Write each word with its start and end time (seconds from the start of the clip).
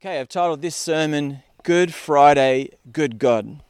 Okay, 0.00 0.20
I've 0.20 0.28
titled 0.28 0.62
this 0.62 0.76
sermon 0.76 1.42
Good 1.64 1.92
Friday, 1.92 2.70
Good 2.92 3.18
God. 3.18 3.64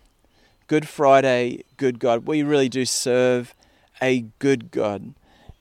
Good 0.66 0.86
Friday, 0.86 1.64
Good 1.78 1.98
God. 1.98 2.26
We 2.26 2.42
really 2.42 2.68
do 2.68 2.84
serve 2.84 3.54
a 4.02 4.26
good 4.38 4.70
God. 4.70 5.14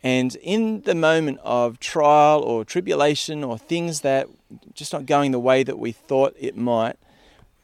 And 0.04 0.36
in 0.36 0.82
the 0.82 0.94
moment 0.94 1.40
of 1.42 1.80
trial 1.80 2.42
or 2.42 2.66
tribulation 2.66 3.46
or 3.46 3.58
things 3.58 4.02
that 4.02 4.28
just 4.74 4.92
not 4.92 5.06
going 5.06 5.32
the 5.32 5.40
way 5.40 5.64
that 5.64 5.80
we 5.80 5.94
thought 5.94 6.36
it 6.38 6.58
might, 6.58 6.98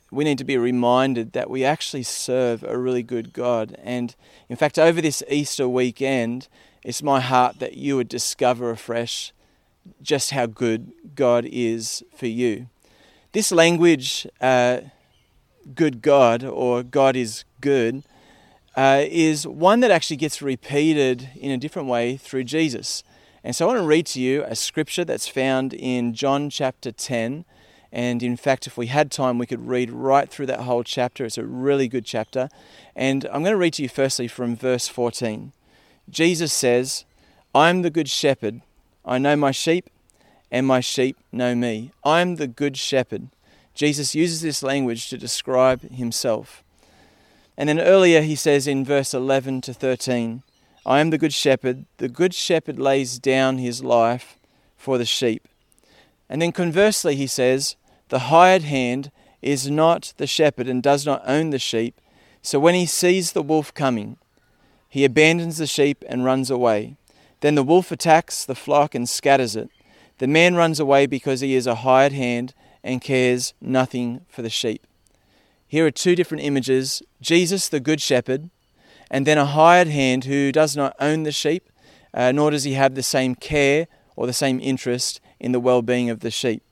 we 0.10 0.24
need 0.24 0.38
to 0.38 0.46
be 0.46 0.58
reminded 0.58 1.34
that 1.34 1.50
we 1.50 1.66
actually 1.66 2.04
serve 2.04 2.64
a 2.64 2.78
really 2.78 3.04
good 3.04 3.34
God. 3.34 3.76
And 3.84 4.16
in 4.48 4.56
fact, 4.56 4.80
over 4.80 5.02
this 5.02 5.22
Easter 5.28 5.68
weekend, 5.68 6.48
it's 6.86 7.04
my 7.04 7.20
heart 7.20 7.60
that 7.60 7.76
you 7.76 7.98
would 7.98 8.08
discover 8.08 8.70
afresh 8.70 9.34
just 10.02 10.32
how 10.32 10.46
good 10.46 10.94
God 11.16 11.46
is 11.46 12.02
for 12.16 12.28
you. 12.28 12.70
This 13.34 13.52
language, 13.52 14.28
uh, 14.42 14.82
good 15.74 16.04
God, 16.04 16.44
or 16.44 16.84
God 16.84 17.16
is 17.16 17.46
good, 17.62 18.04
uh, 18.76 19.06
is 19.08 19.48
one 19.48 19.80
that 19.80 19.90
actually 19.90 20.18
gets 20.18 20.40
repeated 20.40 21.32
in 21.36 21.50
a 21.50 21.58
different 21.58 21.88
way 21.88 22.16
through 22.16 22.44
Jesus. 22.44 23.04
And 23.44 23.56
so 23.56 23.66
I 23.66 23.74
want 23.74 23.80
to 23.80 23.88
read 23.88 24.06
to 24.08 24.22
you 24.22 24.44
a 24.44 24.56
scripture 24.56 25.04
that's 25.04 25.28
found 25.28 25.74
in 25.74 26.14
John 26.14 26.52
chapter 26.52 26.92
10. 26.92 27.46
And 27.92 28.22
in 28.22 28.38
fact, 28.38 28.68
if 28.68 28.78
we 28.78 28.86
had 28.86 29.10
time, 29.10 29.40
we 29.40 29.48
could 29.48 29.68
read 29.68 29.90
right 29.90 30.30
through 30.30 30.46
that 30.46 30.62
whole 30.62 30.84
chapter. 30.84 31.26
It's 31.26 31.40
a 31.40 31.44
really 31.44 31.88
good 31.88 32.06
chapter. 32.06 32.50
And 32.96 33.26
I'm 33.26 33.42
going 33.42 33.54
to 33.54 33.58
read 33.58 33.74
to 33.74 33.82
you 33.82 33.90
firstly 33.90 34.28
from 34.28 34.56
verse 34.56 34.88
14. 34.88 35.54
Jesus 36.08 36.54
says, 36.54 37.04
I 37.56 37.72
am 37.72 37.82
the 37.82 37.90
good 37.90 38.12
shepherd. 38.12 38.62
I 39.04 39.18
know 39.18 39.36
my 39.36 39.50
sheep, 39.50 39.90
and 40.54 40.68
my 40.68 40.80
sheep 40.80 41.18
know 41.32 41.56
me. 41.56 41.92
I 42.04 42.22
am 42.22 42.36
the 42.36 42.46
good 42.48 42.78
shepherd. 42.78 43.30
Jesus 43.74 44.14
uses 44.14 44.42
this 44.42 44.62
language 44.62 45.10
to 45.10 45.18
describe 45.18 45.82
himself. 45.90 46.64
And 47.58 47.68
then 47.68 47.80
earlier 47.80 48.22
he 48.22 48.36
says 48.36 48.68
in 48.68 48.86
verse 48.86 49.16
11 49.16 49.62
to 49.62 49.74
13, 49.74 50.44
I 50.86 51.00
am 51.00 51.10
the 51.10 51.18
good 51.18 51.34
shepherd. 51.34 51.86
The 51.98 52.08
good 52.08 52.36
shepherd 52.36 52.78
lays 52.78 53.18
down 53.18 53.58
his 53.58 53.84
life 53.84 54.38
for 54.78 55.00
the 55.00 55.06
sheep. 55.06 55.48
And 56.30 56.40
then 56.40 56.52
conversely 56.52 57.16
he 57.16 57.28
says, 57.28 57.76
The 58.10 58.30
hired 58.30 58.62
hand 58.62 59.12
is 59.42 59.72
not 59.72 60.14
the 60.18 60.28
shepherd 60.28 60.68
and 60.68 60.84
does 60.84 61.04
not 61.04 61.24
own 61.26 61.50
the 61.50 61.58
sheep. 61.58 62.00
So 62.44 62.60
when 62.60 62.76
he 62.76 62.86
sees 62.86 63.32
the 63.32 63.42
wolf 63.42 63.74
coming, 63.74 64.18
he 64.88 65.04
abandons 65.04 65.58
the 65.58 65.66
sheep 65.66 66.04
and 66.08 66.24
runs 66.24 66.52
away. 66.52 66.96
Then 67.40 67.56
the 67.56 67.64
wolf 67.64 67.92
attacks 67.92 68.46
the 68.46 68.54
flock 68.54 68.94
and 68.94 69.10
scatters 69.10 69.56
it. 69.56 69.72
The 70.24 70.28
man 70.28 70.56
runs 70.56 70.80
away 70.80 71.06
because 71.06 71.42
he 71.42 71.54
is 71.54 71.68
a 71.68 71.76
hired 71.76 72.14
hand 72.14 72.54
and 72.82 73.02
cares 73.02 73.54
nothing 73.60 74.22
for 74.30 74.42
the 74.42 74.50
sheep. 74.50 74.88
Here 75.68 75.86
are 75.86 75.92
two 75.92 76.16
different 76.16 76.46
images 76.46 77.04
Jesus, 77.20 77.68
the 77.68 77.82
Good 77.82 78.00
Shepherd, 78.00 78.50
and 79.12 79.28
then 79.28 79.38
a 79.38 79.46
hired 79.46 79.90
hand 79.90 80.24
who 80.24 80.54
does 80.54 80.78
not 80.78 80.96
own 80.98 81.24
the 81.24 81.34
sheep, 81.34 81.70
uh, 82.14 82.32
nor 82.32 82.52
does 82.52 82.64
he 82.64 82.76
have 82.76 82.96
the 82.96 83.04
same 83.04 83.36
care 83.36 83.88
or 84.16 84.26
the 84.26 84.32
same 84.32 84.62
interest 84.62 85.20
in 85.42 85.52
the 85.52 85.60
well 85.60 85.82
being 85.82 86.10
of 86.10 86.22
the 86.22 86.32
sheep. 86.32 86.64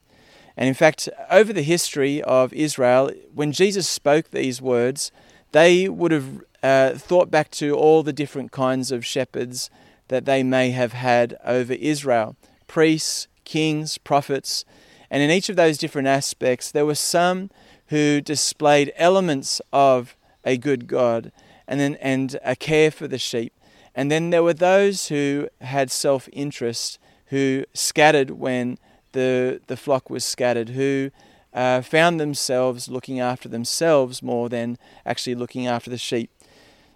And 0.56 0.70
in 0.70 0.74
fact, 0.74 1.10
over 1.30 1.52
the 1.52 1.62
history 1.62 2.24
of 2.24 2.54
Israel, 2.54 3.12
when 3.34 3.52
Jesus 3.52 3.86
spoke 3.86 4.32
these 4.32 4.62
words, 4.62 5.12
they 5.52 5.90
would 5.90 6.14
have 6.14 6.42
uh, 6.64 6.92
thought 6.92 7.30
back 7.30 7.52
to 7.52 7.76
all 7.76 8.02
the 8.02 8.14
different 8.14 8.54
kinds 8.54 8.94
of 8.94 9.06
shepherds 9.06 9.70
that 10.08 10.24
they 10.24 10.42
may 10.42 10.72
have 10.72 10.94
had 10.94 11.38
over 11.44 11.74
Israel 11.74 12.38
priests, 12.72 13.28
kings, 13.52 13.98
prophets. 13.98 14.64
And 15.10 15.22
in 15.22 15.30
each 15.30 15.50
of 15.50 15.58
those 15.58 15.78
different 15.78 16.08
aspects, 16.08 16.72
there 16.72 16.86
were 16.86 16.96
some 16.96 17.50
who 17.88 18.22
displayed 18.22 18.94
elements 18.96 19.60
of 19.74 20.16
a 20.46 20.56
good 20.56 20.88
God 20.88 21.34
and, 21.68 21.78
then, 21.78 21.96
and 21.96 22.40
a 22.46 22.56
care 22.56 22.92
for 22.92 23.10
the 23.10 23.18
sheep. 23.18 23.52
And 23.94 24.10
then 24.10 24.30
there 24.30 24.42
were 24.42 24.54
those 24.54 25.10
who 25.10 25.50
had 25.60 25.92
self 25.92 26.30
interest, 26.32 26.98
who 27.26 27.66
scattered 27.74 28.32
when 28.32 28.78
the, 29.12 29.60
the 29.68 29.76
flock 29.76 30.10
was 30.10 30.24
scattered, 30.24 30.70
who 30.70 31.12
uh, 31.54 31.82
found 31.82 32.18
themselves 32.18 32.88
looking 32.88 33.20
after 33.20 33.50
themselves 33.50 34.24
more 34.24 34.48
than 34.48 34.78
actually 35.06 35.36
looking 35.36 35.68
after 35.68 35.90
the 35.90 35.98
sheep. 35.98 36.32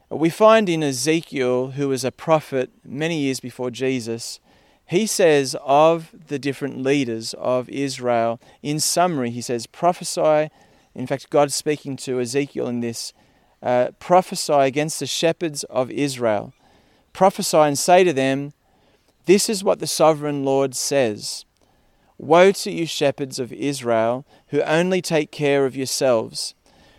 We 0.10 0.30
find 0.30 0.70
in 0.70 0.84
Ezekiel, 0.84 1.72
who 1.72 1.90
was 1.90 2.06
a 2.06 2.12
prophet 2.14 2.70
many 2.86 3.20
years 3.20 3.42
before 3.42 3.72
Jesus, 3.72 4.40
he 4.86 5.08
says 5.08 5.56
of 5.64 6.14
the 6.28 6.38
different 6.38 6.82
leaders 6.82 7.34
of 7.36 7.70
Israel, 7.70 8.40
in 8.62 8.80
summary, 8.80 9.32
he 9.32 9.42
says, 9.42 9.66
prophesy. 9.66 10.50
In 10.94 11.08
fact, 11.08 11.30
God's 11.30 11.56
speaking 11.56 11.98
to 11.98 12.20
Ezekiel 12.20 12.68
in 12.68 12.82
this 12.82 13.12
uh, 13.64 13.92
prophesy 14.00 14.54
against 14.54 15.00
the 15.00 15.08
shepherds 15.08 15.64
of 15.66 15.90
Israel. 15.90 16.54
Prophesy 17.14 17.58
and 17.58 17.80
say 17.80 18.04
to 18.04 18.14
them, 18.14 18.54
This 19.26 19.50
is 19.50 19.64
what 19.64 19.80
the 19.80 19.88
sovereign 19.88 20.46
Lord 20.46 20.76
says 20.76 21.46
Woe 22.18 22.52
to 22.52 22.72
you, 22.72 22.86
shepherds 22.86 23.40
of 23.40 23.52
Israel, 23.52 24.26
who 24.48 24.62
only 24.62 25.02
take 25.02 25.32
care 25.32 25.66
of 25.66 25.76
yourselves. 25.76 26.54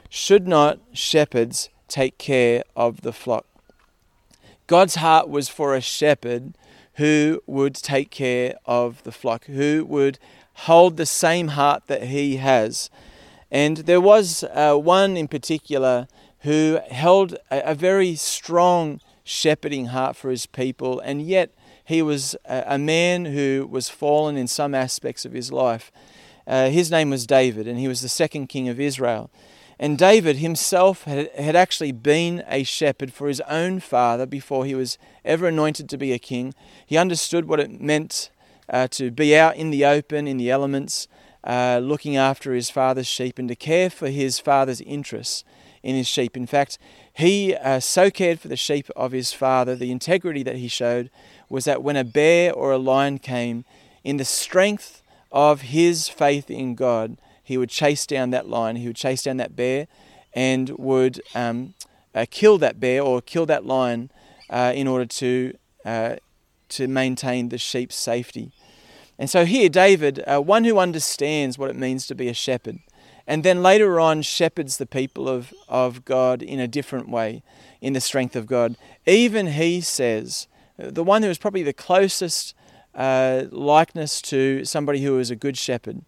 Should 0.09 0.47
not 0.47 0.79
shepherds 0.93 1.69
take 1.89 2.19
care 2.19 2.65
of 2.75 3.03
the 3.03 3.13
flock? 3.13 3.47
God's 4.67 4.97
heart 4.97 5.29
was 5.29 5.49
for 5.49 5.75
a 5.75 5.81
shepherd 5.81 6.55
who 6.97 7.43
would 7.47 7.75
take 7.75 8.11
care 8.11 8.55
of 8.65 9.03
the 9.05 9.13
flock, 9.13 9.45
who 9.47 9.85
would 9.89 10.19
hold 10.61 10.97
the 10.97 11.07
same 11.07 11.49
heart 11.49 11.87
that 11.87 12.05
he 12.05 12.37
has. 12.37 12.91
And 13.51 13.79
there 13.79 14.01
was 14.01 14.45
uh, 14.45 14.75
one 14.77 15.17
in 15.17 15.29
particular 15.29 16.09
who 16.41 16.79
held 16.91 17.35
a, 17.51 17.71
a, 17.71 17.75
very 17.75 18.15
strong 18.15 19.01
shepherding 19.25 19.87
heart 19.87 20.17
for 20.17 20.31
his 20.31 20.47
people, 20.47 21.01
and 21.01 21.21
yet 21.21 21.51
he 21.85 22.03
was 22.03 22.35
a, 22.45 22.65
a 22.67 22.79
man 22.79 23.27
who 23.27 23.69
was 23.71 23.89
fallen 23.89 24.37
in 24.37 24.47
some 24.47 24.75
aspects 24.75 25.25
of 25.25 25.33
his 25.33 25.53
life. 25.53 25.93
Uh, 26.47 26.69
his 26.71 26.91
name 26.91 27.11
was 27.11 27.27
David, 27.27 27.67
and 27.69 27.79
he 27.79 27.89
was 27.89 28.01
the 28.01 28.09
second 28.09 28.47
king 28.47 28.69
of 28.69 28.81
Israel. 28.81 29.31
And 29.79 29.99
David 29.99 30.37
himself 30.37 31.05
had, 31.05 31.31
had 31.33 31.55
actually 31.55 31.93
been 31.93 32.43
a 32.49 32.63
shepherd 32.63 33.13
for 33.13 33.29
his 33.29 33.41
own 33.43 33.81
father 33.81 34.25
before 34.25 34.65
he 34.65 34.75
was 34.75 34.97
ever 35.25 35.49
anointed 35.49 35.89
to 35.91 35.99
be 35.99 36.13
a 36.13 36.19
king. 36.19 36.55
He 36.85 36.97
understood 36.97 37.47
what 37.47 37.61
it 37.61 37.81
meant 37.81 38.31
uh, 38.71 38.89
to 38.89 39.11
be 39.11 39.37
out 39.37 39.57
in 39.57 39.71
the 39.71 39.85
open, 39.85 40.27
in 40.27 40.39
the 40.39 40.51
elements, 40.51 41.09
uh, 41.45 41.81
looking 41.83 42.17
after 42.17 42.55
his 42.55 42.71
father's 42.71 43.07
sheep 43.07 43.39
and 43.39 43.49
to 43.49 43.55
care 43.55 43.91
for 43.91 44.09
his 44.09 44.39
father's 44.39 44.81
interests 44.81 45.45
in 45.83 45.95
his 45.95 46.09
sheep. 46.09 46.37
In 46.37 46.47
fact, 46.47 46.79
he 47.13 47.55
uh, 47.55 47.81
so 47.81 48.11
cared 48.11 48.41
for 48.41 48.49
the 48.49 48.57
sheep 48.57 48.89
of 48.97 49.13
his 49.13 49.33
father, 49.33 49.77
the 49.77 49.93
integrity 49.93 50.43
that 50.43 50.57
he 50.57 50.69
showed 50.69 51.11
was 51.49 51.65
that 51.65 51.83
when 51.83 51.97
a 51.97 52.05
bear 52.05 52.53
or 52.53 52.73
a 52.73 52.79
lion 52.79 53.19
came, 53.19 53.65
in 54.03 54.17
the 54.17 54.25
strength 54.25 55.03
of 55.31 55.63
his 55.63 56.09
faith 56.09 56.51
in 56.51 56.75
God, 56.75 57.17
he 57.47 57.57
would 57.57 57.71
chase 57.71 58.07
down 58.07 58.31
that 58.31 58.49
lion, 58.49 58.77
he 58.77 58.89
would 58.89 58.97
chase 58.97 59.23
down 59.23 59.37
that 59.37 59.55
bear, 59.55 59.87
and 60.35 60.71
would 60.71 61.23
um, 61.35 61.75
uh, 62.13 62.27
kill 62.29 62.59
that 62.59 62.81
bear 62.81 63.01
or 63.03 63.23
kill 63.23 63.47
that 63.47 63.65
lion 63.65 64.11
uh, 64.51 64.73
in 64.75 64.89
order 64.89 65.07
to 65.07 65.57
uh, 65.85 66.17
to 66.69 66.89
maintain 66.89 67.49
the 67.49 67.59
sheep's 67.59 67.95
safety. 67.95 68.51
And 69.19 69.31
so 69.31 69.45
here, 69.45 69.69
David, 69.69 70.23
uh, 70.27 70.41
one 70.41 70.65
who 70.65 70.79
understands 70.79 71.57
what 71.57 71.71
it 71.71 71.77
means 71.77 72.07
to 72.07 72.15
be 72.15 72.29
a 72.29 72.35
shepherd, 72.35 72.79
and 73.27 73.45
then 73.45 73.63
later 73.63 74.01
on 74.01 74.23
shepherds 74.23 74.77
the 74.77 74.87
people 74.87 75.29
of, 75.29 75.55
of 75.69 76.05
God 76.05 76.43
in 76.43 76.59
a 76.59 76.69
different 76.69 77.09
way, 77.09 77.43
in 77.81 77.93
the 77.93 78.01
strength 78.01 78.35
of 78.35 78.47
God. 78.47 78.77
Even 79.07 79.47
he 79.47 79.81
says, 79.81 80.49
the 80.77 81.05
one 81.05 81.23
who 81.23 81.31
is 81.31 81.39
probably 81.39 81.63
the 81.63 81.73
closest 81.73 82.55
uh, 82.95 83.45
likeness 83.51 84.21
to 84.23 84.65
somebody 84.65 85.05
who 85.05 85.19
is 85.21 85.31
a 85.31 85.37
good 85.37 85.57
shepherd, 85.57 86.03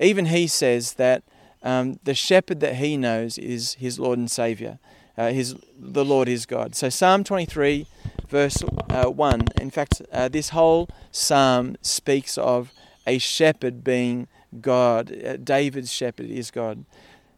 even 0.00 0.26
he 0.26 0.46
says 0.46 0.94
that 0.94 1.22
um, 1.62 2.00
the 2.04 2.14
shepherd 2.14 2.60
that 2.60 2.76
he 2.76 2.96
knows 2.96 3.38
is 3.38 3.74
his 3.74 3.98
Lord 3.98 4.18
and 4.18 4.30
Savior. 4.30 4.78
Uh, 5.16 5.30
his, 5.30 5.54
the 5.78 6.04
Lord 6.04 6.28
is 6.28 6.46
God. 6.46 6.74
So, 6.74 6.88
Psalm 6.88 7.24
23, 7.24 7.86
verse 8.28 8.62
uh, 8.88 9.06
1, 9.06 9.48
in 9.60 9.70
fact, 9.70 10.00
uh, 10.12 10.28
this 10.28 10.50
whole 10.50 10.88
psalm 11.12 11.76
speaks 11.82 12.38
of 12.38 12.72
a 13.06 13.18
shepherd 13.18 13.84
being 13.84 14.28
God. 14.60 15.12
Uh, 15.12 15.36
David's 15.36 15.92
shepherd 15.92 16.26
is 16.26 16.50
God. 16.50 16.86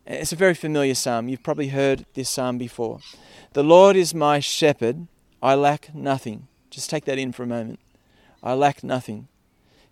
It's 0.07 0.33
a 0.33 0.37
very 0.37 0.55
familiar 0.55 0.95
psalm. 0.95 1.29
You've 1.29 1.43
probably 1.43 1.69
heard 1.69 2.07
this 2.15 2.29
psalm 2.29 2.59
before. 2.59 3.01
The 3.53 3.65
Lord 3.65 3.97
is 3.97 4.15
my 4.15 4.39
shepherd, 4.41 5.07
I 5.43 5.55
lack 5.55 5.95
nothing. 5.95 6.47
Just 6.71 6.89
take 6.89 7.05
that 7.07 7.19
in 7.19 7.33
for 7.33 7.43
a 7.43 7.47
moment. 7.47 7.81
I 8.43 8.55
lack 8.55 8.85
nothing. 8.85 9.29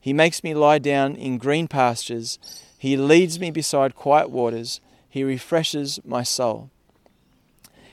He 0.00 0.12
makes 0.12 0.43
me 0.43 0.55
lie 0.55 0.79
down 0.79 1.14
in 1.14 1.38
green 1.38 1.69
pastures. 1.69 2.38
He 2.79 2.97
leads 2.97 3.38
me 3.38 3.50
beside 3.50 3.94
quiet 3.94 4.31
waters. 4.31 4.81
He 5.08 5.23
refreshes 5.23 6.00
my 6.05 6.23
soul. 6.23 6.70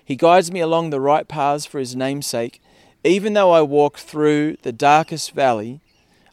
He 0.04 0.16
guides 0.16 0.52
me 0.52 0.62
along 0.62 0.90
the 0.90 1.02
right 1.02 1.28
paths 1.28 1.66
for 1.66 1.80
his 1.80 1.96
name's 1.96 2.28
sake. 2.28 2.62
Even 3.04 3.34
though 3.34 3.52
I 3.52 3.62
walk 3.62 3.98
through 3.98 4.56
the 4.62 4.72
darkest 4.72 5.32
valley, 5.32 5.82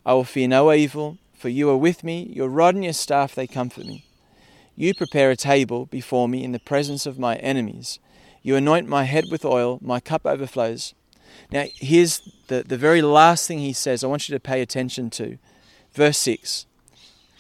I 0.07 0.15
will 0.15 0.25
fear 0.25 0.47
no 0.47 0.73
evil, 0.73 1.19
for 1.37 1.49
you 1.49 1.69
are 1.71 1.77
with 1.77 2.05
me. 2.05 2.31
Your 2.33 2.49
rod 2.49 2.77
and 2.77 2.85
your 2.85 2.93
staff, 2.93 3.35
they 3.35 3.49
comfort 3.49 3.87
me. 3.87 4.05
You 4.77 4.95
prepare 4.95 5.31
a 5.31 5.37
table 5.37 5.87
before 5.87 6.29
me 6.29 6.45
in 6.45 6.53
the 6.53 6.59
presence 6.61 7.07
of 7.07 7.19
my 7.19 7.37
enemies. 7.37 7.99
You 8.43 8.57
anoint 8.57 8.89
my 8.89 9.05
head 9.05 9.25
with 9.31 9.45
oil, 9.45 9.79
my 9.83 9.99
cup 9.99 10.25
overflows. 10.25 10.95
Now, 11.51 11.65
here's 11.75 12.21
the, 12.49 12.63
the 12.63 12.77
very 12.77 13.03
last 13.03 13.49
thing 13.49 13.59
he 13.59 13.73
says 13.73 14.05
I 14.05 14.07
want 14.07 14.29
you 14.29 14.35
to 14.35 14.41
pay 14.41 14.61
attention 14.61 15.11
to. 15.11 15.39
Verse 15.95 16.19
6 16.19 16.67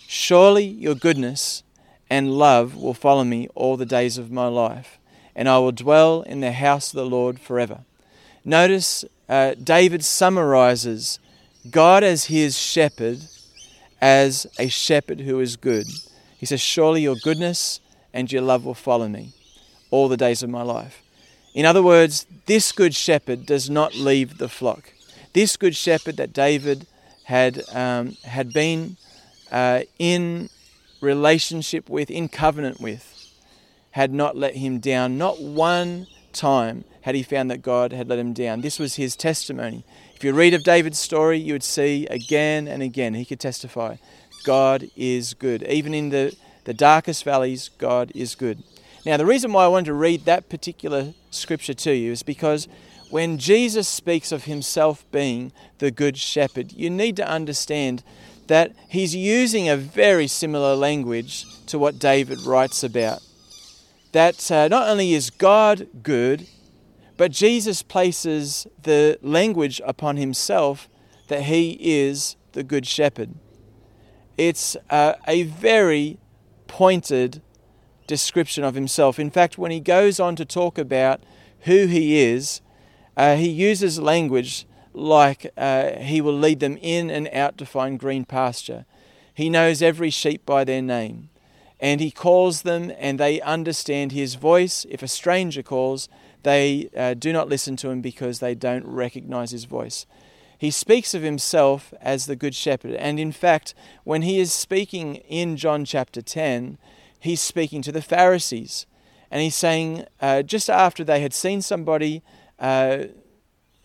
Surely 0.06 0.64
your 0.64 0.94
goodness 0.94 1.62
and 2.08 2.38
love 2.38 2.76
will 2.76 2.94
follow 2.94 3.24
me 3.24 3.48
all 3.54 3.76
the 3.76 3.86
days 3.86 4.16
of 4.16 4.30
my 4.30 4.46
life, 4.46 4.98
and 5.34 5.48
I 5.48 5.58
will 5.58 5.72
dwell 5.72 6.22
in 6.22 6.40
the 6.40 6.52
house 6.52 6.92
of 6.92 6.96
the 6.96 7.06
Lord 7.06 7.40
forever. 7.40 7.80
Notice 8.44 9.04
uh, 9.28 9.54
David 9.54 10.04
summarizes 10.04 11.18
God 11.70 12.04
as 12.04 12.26
his 12.26 12.58
shepherd 12.58 13.20
as 14.00 14.46
a 14.58 14.68
shepherd 14.68 15.20
who 15.20 15.40
is 15.40 15.56
good. 15.56 15.86
He 16.36 16.46
says, 16.46 16.60
Surely 16.60 17.02
your 17.02 17.16
goodness 17.16 17.80
and 18.12 18.30
your 18.30 18.42
love 18.42 18.64
will 18.64 18.74
follow 18.74 19.08
me 19.08 19.32
all 19.90 20.08
the 20.08 20.16
days 20.16 20.42
of 20.42 20.50
my 20.50 20.62
life. 20.62 21.02
In 21.54 21.64
other 21.64 21.82
words, 21.82 22.26
this 22.46 22.70
good 22.70 22.94
shepherd 22.94 23.46
does 23.46 23.70
not 23.70 23.94
leave 23.94 24.38
the 24.38 24.48
flock. 24.48 24.92
This 25.32 25.56
good 25.56 25.74
shepherd 25.74 26.18
that 26.18 26.32
David 26.32 26.86
had, 27.24 27.62
um, 27.72 28.16
had 28.24 28.52
been 28.52 28.96
uh, 29.50 29.82
in 29.98 30.48
relationship 31.00 31.88
with, 31.88 32.10
in 32.10 32.28
covenant 32.28 32.80
with, 32.80 33.10
had 33.92 34.12
not 34.12 34.36
let 34.36 34.56
him 34.56 34.78
down. 34.78 35.18
Not 35.18 35.40
one 35.40 36.06
time 36.32 36.84
had 37.02 37.14
he 37.14 37.22
found 37.22 37.50
that 37.50 37.62
God 37.62 37.92
had 37.92 38.08
let 38.08 38.18
him 38.18 38.32
down. 38.32 38.60
This 38.60 38.78
was 38.78 38.96
his 38.96 39.14
testimony. 39.14 39.84
If 40.14 40.24
you 40.24 40.32
read 40.32 40.54
of 40.54 40.64
David's 40.64 40.98
story, 40.98 41.38
you 41.38 41.52
would 41.52 41.62
see 41.62 42.06
again 42.06 42.66
and 42.66 42.82
again 42.82 43.14
he 43.14 43.24
could 43.24 43.40
testify 43.40 43.96
God 44.44 44.90
is 44.94 45.34
good. 45.34 45.62
Even 45.64 45.94
in 45.94 46.10
the, 46.10 46.36
the 46.64 46.74
darkest 46.74 47.24
valleys, 47.24 47.70
God 47.78 48.12
is 48.14 48.34
good. 48.34 48.62
Now, 49.04 49.16
the 49.16 49.26
reason 49.26 49.52
why 49.52 49.64
I 49.64 49.68
wanted 49.68 49.86
to 49.86 49.94
read 49.94 50.24
that 50.24 50.48
particular 50.48 51.14
scripture 51.30 51.74
to 51.74 51.94
you 51.94 52.12
is 52.12 52.22
because 52.22 52.68
when 53.14 53.38
Jesus 53.38 53.86
speaks 53.86 54.32
of 54.32 54.42
himself 54.42 55.08
being 55.12 55.52
the 55.78 55.92
good 55.92 56.16
shepherd, 56.16 56.72
you 56.72 56.90
need 56.90 57.14
to 57.14 57.24
understand 57.24 58.02
that 58.48 58.72
he's 58.88 59.14
using 59.14 59.68
a 59.68 59.76
very 59.76 60.26
similar 60.26 60.74
language 60.74 61.44
to 61.66 61.78
what 61.78 62.00
David 62.00 62.40
writes 62.40 62.82
about. 62.82 63.20
That 64.10 64.50
uh, 64.50 64.66
not 64.66 64.88
only 64.88 65.14
is 65.14 65.30
God 65.30 65.86
good, 66.02 66.48
but 67.16 67.30
Jesus 67.30 67.84
places 67.84 68.66
the 68.82 69.16
language 69.22 69.80
upon 69.84 70.16
himself 70.16 70.88
that 71.28 71.42
he 71.42 71.78
is 71.80 72.34
the 72.50 72.64
good 72.64 72.84
shepherd. 72.84 73.32
It's 74.36 74.76
uh, 74.90 75.12
a 75.28 75.44
very 75.44 76.18
pointed 76.66 77.42
description 78.08 78.64
of 78.64 78.74
himself. 78.74 79.20
In 79.20 79.30
fact, 79.30 79.56
when 79.56 79.70
he 79.70 79.78
goes 79.78 80.18
on 80.18 80.34
to 80.34 80.44
talk 80.44 80.78
about 80.78 81.22
who 81.60 81.86
he 81.86 82.18
is, 82.18 82.60
uh, 83.16 83.36
he 83.36 83.48
uses 83.48 83.98
language 83.98 84.66
like 84.92 85.52
uh, 85.56 85.98
he 85.98 86.20
will 86.20 86.36
lead 86.36 86.60
them 86.60 86.78
in 86.80 87.10
and 87.10 87.28
out 87.28 87.58
to 87.58 87.66
find 87.66 87.98
green 87.98 88.24
pasture. 88.24 88.84
He 89.34 89.50
knows 89.50 89.82
every 89.82 90.10
sheep 90.10 90.46
by 90.46 90.64
their 90.64 90.82
name, 90.82 91.30
and 91.80 92.00
he 92.00 92.10
calls 92.10 92.62
them, 92.62 92.92
and 92.98 93.18
they 93.18 93.40
understand 93.40 94.12
his 94.12 94.36
voice. 94.36 94.86
If 94.88 95.02
a 95.02 95.08
stranger 95.08 95.62
calls, 95.62 96.08
they 96.44 96.90
uh, 96.96 97.14
do 97.14 97.32
not 97.32 97.48
listen 97.48 97.76
to 97.76 97.90
him 97.90 98.00
because 98.00 98.38
they 98.38 98.54
don't 98.54 98.86
recognize 98.86 99.50
his 99.50 99.64
voice. 99.64 100.06
He 100.56 100.70
speaks 100.70 101.14
of 101.14 101.22
himself 101.22 101.92
as 102.00 102.26
the 102.26 102.36
Good 102.36 102.54
Shepherd, 102.54 102.94
and 102.94 103.18
in 103.18 103.32
fact, 103.32 103.74
when 104.04 104.22
he 104.22 104.38
is 104.38 104.52
speaking 104.52 105.16
in 105.16 105.56
John 105.56 105.84
chapter 105.84 106.22
10, 106.22 106.78
he's 107.18 107.40
speaking 107.40 107.82
to 107.82 107.92
the 107.92 108.02
Pharisees. 108.02 108.86
And 109.30 109.42
he's 109.42 109.56
saying, 109.56 110.04
uh, 110.20 110.42
just 110.42 110.70
after 110.70 111.02
they 111.02 111.20
had 111.20 111.34
seen 111.34 111.60
somebody 111.60 112.22
uh, 112.64 113.08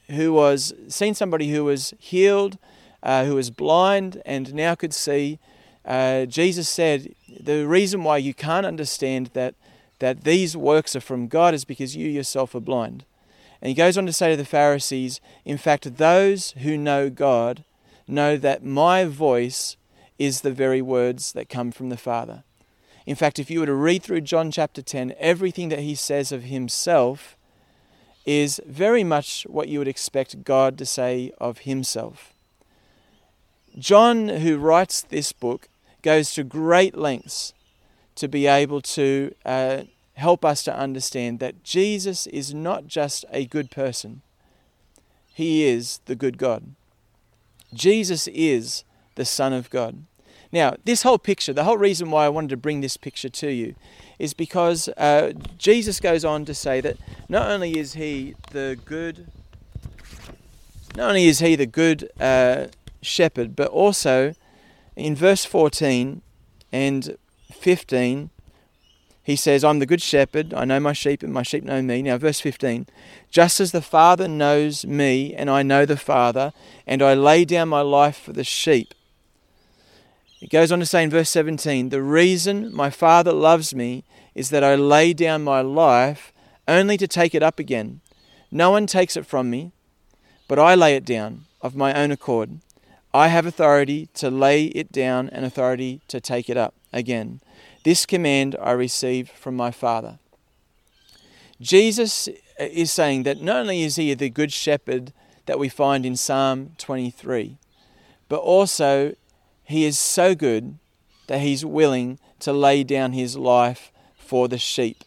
who 0.09 0.31
was 0.31 0.73
seen 0.87 1.13
somebody 1.13 1.49
who 1.49 1.65
was 1.65 1.93
healed, 1.99 2.57
uh, 3.03 3.25
who 3.25 3.35
was 3.35 3.51
blind 3.51 4.21
and 4.25 4.53
now 4.53 4.73
could 4.73 4.93
see, 4.93 5.37
uh, 5.83 6.25
Jesus 6.25 6.69
said, 6.69 7.13
the 7.27 7.67
reason 7.67 8.05
why 8.05 8.17
you 8.17 8.33
can't 8.33 8.65
understand 8.65 9.31
that 9.33 9.55
that 9.99 10.23
these 10.23 10.55
works 10.55 10.95
are 10.95 11.01
from 11.01 11.27
God 11.27 11.53
is 11.53 11.65
because 11.65 11.97
you 11.97 12.07
yourself 12.07 12.55
are 12.55 12.61
blind. 12.61 13.03
And 13.61 13.67
he 13.67 13.73
goes 13.75 13.97
on 13.97 14.05
to 14.05 14.13
say 14.13 14.31
to 14.31 14.37
the 14.37 14.45
Pharisees, 14.45 15.19
in 15.43 15.57
fact, 15.57 15.97
those 15.97 16.51
who 16.51 16.77
know 16.77 17.09
God 17.09 17.65
know 18.07 18.37
that 18.37 18.63
my 18.63 19.03
voice 19.03 19.75
is 20.17 20.39
the 20.39 20.53
very 20.53 20.81
words 20.81 21.33
that 21.33 21.49
come 21.49 21.73
from 21.73 21.89
the 21.89 21.97
Father. 21.97 22.45
In 23.05 23.17
fact, 23.17 23.39
if 23.39 23.51
you 23.51 23.59
were 23.59 23.65
to 23.65 23.73
read 23.73 24.03
through 24.03 24.21
John 24.21 24.51
chapter 24.51 24.81
10, 24.81 25.15
everything 25.19 25.67
that 25.67 25.79
he 25.79 25.95
says 25.95 26.31
of 26.31 26.43
himself 26.43 27.35
is 28.29 28.61
very 28.67 29.03
much 29.03 29.43
what 29.49 29.69
you 29.69 29.79
would 29.79 29.87
expect 29.87 30.43
God 30.43 30.77
to 30.77 30.85
say 30.85 31.31
of 31.39 31.59
himself. 31.59 32.31
John, 33.75 34.27
who 34.29 34.59
writes 34.59 35.01
this 35.01 35.31
book, 35.31 35.67
goes 36.03 36.35
to 36.35 36.43
great 36.43 36.95
lengths 36.95 37.53
to 38.13 38.27
be 38.27 38.45
able 38.45 38.81
to 38.81 39.33
uh, 39.43 39.81
help 40.13 40.45
us 40.45 40.61
to 40.65 40.77
understand 40.77 41.39
that 41.39 41.63
Jesus 41.63 42.27
is 42.27 42.53
not 42.53 42.85
just 42.85 43.25
a 43.31 43.47
good 43.47 43.71
person, 43.71 44.21
he 45.33 45.65
is 45.65 45.99
the 46.05 46.15
good 46.15 46.37
God. 46.37 46.75
Jesus 47.73 48.27
is 48.27 48.83
the 49.15 49.25
Son 49.25 49.53
of 49.53 49.71
God. 49.71 50.03
Now, 50.51 50.75
this 50.83 51.03
whole 51.03 51.19
picture, 51.19 51.53
the 51.53 51.63
whole 51.63 51.77
reason 51.77 52.09
why 52.09 52.25
I 52.25 52.29
wanted 52.29 52.49
to 52.49 52.57
bring 52.57 52.81
this 52.81 52.97
picture 52.97 53.29
to 53.29 53.51
you 53.51 53.75
is 54.17 54.33
because 54.33 54.89
uh, 54.89 55.33
Jesus 55.57 55.99
goes 55.99 56.25
on 56.25 56.45
to 56.45 56.53
say 56.53 56.81
that 56.81 56.97
not 57.27 57.49
only 57.49 57.77
is 57.77 57.93
he 57.93 58.35
the 58.51 58.77
good, 58.83 59.27
not 60.95 61.09
only 61.09 61.25
is 61.25 61.39
he 61.39 61.55
the 61.55 61.67
good 61.67 62.09
uh, 62.19 62.67
shepherd, 63.01 63.55
but 63.55 63.69
also 63.69 64.33
in 64.95 65.15
verse 65.15 65.45
14 65.45 66.21
and 66.71 67.17
15, 67.51 68.31
he 69.21 69.35
says, 69.35 69.63
I'm 69.63 69.77
the 69.77 69.85
good 69.85 70.01
shepherd, 70.01 70.55
I 70.55 70.65
know 70.65 70.79
my 70.79 70.93
sheep, 70.93 71.21
and 71.21 71.31
my 71.31 71.43
sheep 71.43 71.63
know 71.63 71.83
me. 71.83 72.01
Now, 72.01 72.17
verse 72.17 72.39
15, 72.39 72.87
just 73.29 73.59
as 73.59 73.71
the 73.71 73.81
Father 73.81 74.27
knows 74.27 74.87
me, 74.87 75.35
and 75.35 75.51
I 75.51 75.61
know 75.61 75.85
the 75.85 75.97
Father, 75.97 76.51
and 76.87 77.03
I 77.03 77.13
lay 77.13 77.45
down 77.45 77.69
my 77.69 77.81
life 77.81 78.17
for 78.17 78.33
the 78.33 78.43
sheep. 78.43 78.95
It 80.41 80.49
goes 80.49 80.71
on 80.71 80.79
to 80.79 80.85
say 80.85 81.03
in 81.03 81.09
verse 81.09 81.29
17, 81.29 81.89
The 81.89 82.01
reason 82.01 82.73
my 82.73 82.89
Father 82.89 83.33
loves 83.33 83.75
me 83.75 84.05
is 84.33 84.49
that 84.51 84.63
I 84.63 84.75
lay 84.75 85.13
down 85.13 85.43
my 85.43 85.61
life 85.61 86.31
only 86.67 86.97
to 86.97 87.07
take 87.07 87.35
it 87.35 87.43
up 87.43 87.59
again. 87.59 88.01
No 88.51 88.71
one 88.71 88.87
takes 88.87 89.17
it 89.17 89.25
from 89.25 89.49
me, 89.49 89.73
but 90.47 90.57
I 90.57 90.75
lay 90.75 90.95
it 90.95 91.05
down 91.05 91.45
of 91.61 91.75
my 91.75 91.93
own 91.93 92.11
accord. 92.11 92.59
I 93.13 93.27
have 93.27 93.45
authority 93.45 94.07
to 94.15 94.29
lay 94.29 94.65
it 94.65 94.91
down 94.91 95.29
and 95.29 95.43
authority 95.43 96.01
to 96.07 96.21
take 96.21 96.49
it 96.49 96.57
up 96.57 96.73
again. 96.93 97.41
This 97.83 98.05
command 98.05 98.55
I 98.61 98.71
received 98.71 99.29
from 99.29 99.55
my 99.55 99.71
Father. 99.71 100.19
Jesus 101.59 102.29
is 102.57 102.91
saying 102.91 103.23
that 103.23 103.41
not 103.41 103.57
only 103.57 103.83
is 103.83 103.97
he 103.97 104.13
the 104.13 104.29
good 104.29 104.53
shepherd 104.53 105.11
that 105.47 105.59
we 105.59 105.67
find 105.67 106.05
in 106.05 106.15
Psalm 106.15 106.71
23, 106.77 107.57
but 108.29 108.39
also 108.39 109.15
he 109.69 109.85
is 109.85 109.99
so 109.99 110.33
good 110.33 110.79
that 111.27 111.41
he's 111.41 111.63
willing 111.63 112.17
to 112.39 112.51
lay 112.51 112.83
down 112.83 113.11
his 113.13 113.37
life 113.37 113.91
for 114.17 114.47
the 114.47 114.57
sheep. 114.57 115.03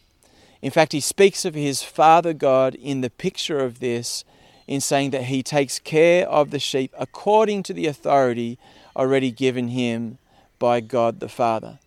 In 0.61 0.71
fact, 0.71 0.93
he 0.93 1.01
speaks 1.01 1.43
of 1.43 1.53
his 1.53 1.83
Father 1.83 2.31
God 2.33 2.73
in 2.75 3.01
the 3.01 3.09
picture 3.09 3.59
of 3.59 3.81
this 3.81 4.23
in 4.65 4.79
saying 4.79 5.09
that 5.09 5.25
he 5.25 5.43
takes 5.43 5.79
care 5.79 6.25
of 6.29 6.51
the 6.51 6.59
sheep 6.59 6.93
according 6.97 7.63
to 7.63 7.73
the 7.73 7.87
authority 7.87 8.57
already 8.95 9.31
given 9.31 9.67
him 9.67 10.17
by 10.59 10.79
God 10.79 11.19
the 11.19 11.27
Father. 11.27 11.79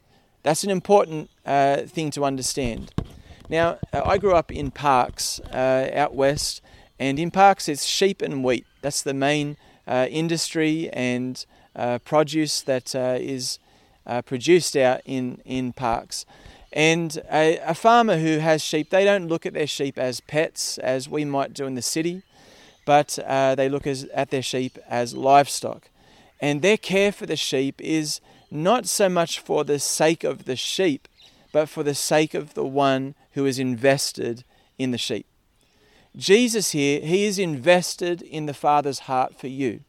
That's 0.42 0.62
an 0.62 0.68
important 0.71 1.30
uh, 1.47 1.78
thing 1.85 2.11
to 2.11 2.26
understand. 2.26 2.92
Now, 3.49 3.78
uh, 3.90 4.02
I 4.04 4.18
grew 4.18 4.35
up 4.35 4.52
in 4.52 4.71
Parkes 4.71 5.40
uh, 5.50 5.88
out 5.95 6.14
west, 6.14 6.61
and 6.99 7.18
in 7.18 7.30
Parkes 7.30 7.71
it's 7.71 7.87
sheep 7.87 8.21
and 8.21 8.45
wheat. 8.45 8.66
That's 8.83 9.00
the 9.00 9.14
main 9.14 9.56
uh, 9.87 10.09
industry 10.11 10.90
and 10.92 11.42
produce 12.04 12.62
that 12.62 12.95
uh, 12.95 13.18
is 13.21 13.59
uh, 14.06 14.23
produced 14.23 14.76
out 14.76 15.00
in, 15.04 15.40
in 15.45 15.73
Parkes. 15.73 16.25
And 16.73 17.21
a, 17.30 17.59
a, 17.59 17.75
farmer 17.75 18.18
who 18.18 18.38
has 18.38 18.62
sheep, 18.62 18.90
they 18.90 19.04
don't 19.04 19.28
look 19.28 19.47
at 19.47 19.54
their 19.54 19.66
sheep 19.66 19.99
as 19.99 20.21
pets 20.21 20.78
as 20.78 21.09
we 21.09 21.25
might 21.25 21.54
do 21.54 21.66
in 21.66 21.75
the 21.75 21.83
city, 21.83 22.23
but 22.85 23.18
uh, 23.26 23.54
they 23.54 23.68
look 23.68 23.87
as, 23.87 24.04
at 24.14 24.30
their 24.30 24.42
sheep 24.42 24.78
as 24.88 25.14
livestock. 25.14 25.88
And 26.40 26.61
their 26.61 26.76
care 26.76 27.12
for 27.12 27.25
the 27.25 27.37
sheep 27.37 27.80
is 27.80 28.21
not 28.50 28.87
so 28.87 29.09
much 29.09 29.40
for 29.40 29.64
the 29.64 29.78
sake 29.78 30.23
of 30.23 30.45
the 30.45 30.56
sheep, 30.56 31.09
but 31.52 31.68
for 31.68 31.83
the 31.83 31.95
sake 31.95 32.35
of 32.35 32.54
the 32.54 32.66
one 32.66 33.14
who 33.33 33.47
is 33.47 33.59
invested 33.59 34.45
in 34.78 34.90
the 34.90 34.99
sheep. 34.99 35.26
Jesus 36.16 36.73
here, 36.73 37.00
he 37.00 37.25
is 37.25 37.38
invested 37.38 38.23
in 38.23 38.47
the 38.47 38.54
Father's 38.54 39.00
heart 39.00 39.38
for 39.38 39.49
you. 39.49 39.80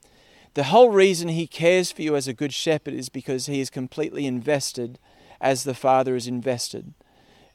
The 0.58 0.64
whole 0.64 0.90
reason 0.90 1.28
he 1.28 1.46
cares 1.46 1.92
for 1.92 2.02
you 2.02 2.16
as 2.16 2.28
a 2.28 2.34
good 2.34 2.52
shepherd 2.52 2.96
is 2.96 3.10
because 3.10 3.46
he 3.46 3.60
is 3.60 3.70
completely 3.70 4.26
invested 4.26 4.98
as 5.40 5.64
the 5.64 5.76
Father 5.76 6.16
is 6.16 6.26
invested. 6.26 6.96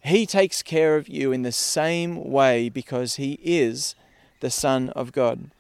He 0.05 0.25
takes 0.25 0.63
care 0.63 0.95
of 0.95 1.09
you 1.09 1.33
in 1.33 1.43
the 1.43 1.51
same 1.51 2.31
way 2.31 2.69
because 2.69 3.17
He 3.17 3.41
is 3.43 3.97
the 4.39 4.51
Son 4.51 4.91
of 4.91 5.11
God. 5.11 5.51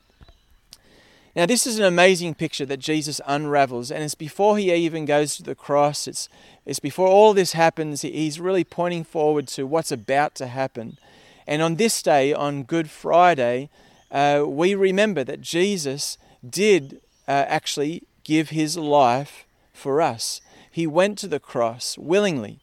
Now, 1.34 1.44
this 1.46 1.66
is 1.66 1.80
an 1.80 1.84
amazing 1.84 2.34
picture 2.34 2.64
that 2.64 2.76
Jesus 2.78 3.20
unravels, 3.26 3.90
and 3.90 4.04
it's 4.04 4.14
before 4.14 4.56
he 4.56 4.72
even 4.72 5.04
goes 5.04 5.34
to 5.34 5.42
the 5.42 5.56
cross. 5.56 6.06
It's, 6.06 6.28
it's 6.64 6.78
before 6.78 7.08
all 7.08 7.34
this 7.34 7.54
happens. 7.54 8.02
He's 8.02 8.38
really 8.38 8.62
pointing 8.62 9.02
forward 9.02 9.48
to 9.48 9.66
what's 9.66 9.90
about 9.90 10.36
to 10.36 10.46
happen. 10.46 10.96
And 11.44 11.60
on 11.60 11.74
this 11.74 12.04
day, 12.04 12.32
on 12.32 12.62
Good 12.62 12.88
Friday, 12.88 13.68
uh, 14.12 14.44
we 14.46 14.76
remember 14.76 15.24
that 15.24 15.40
Jesus 15.40 16.18
did 16.48 17.00
uh, 17.26 17.44
actually 17.48 18.02
give 18.24 18.50
his 18.50 18.76
life 18.76 19.44
for 19.72 20.00
us. 20.00 20.40
He 20.70 20.86
went 20.86 21.18
to 21.18 21.28
the 21.28 21.40
cross 21.40 21.98
willingly. 21.98 22.60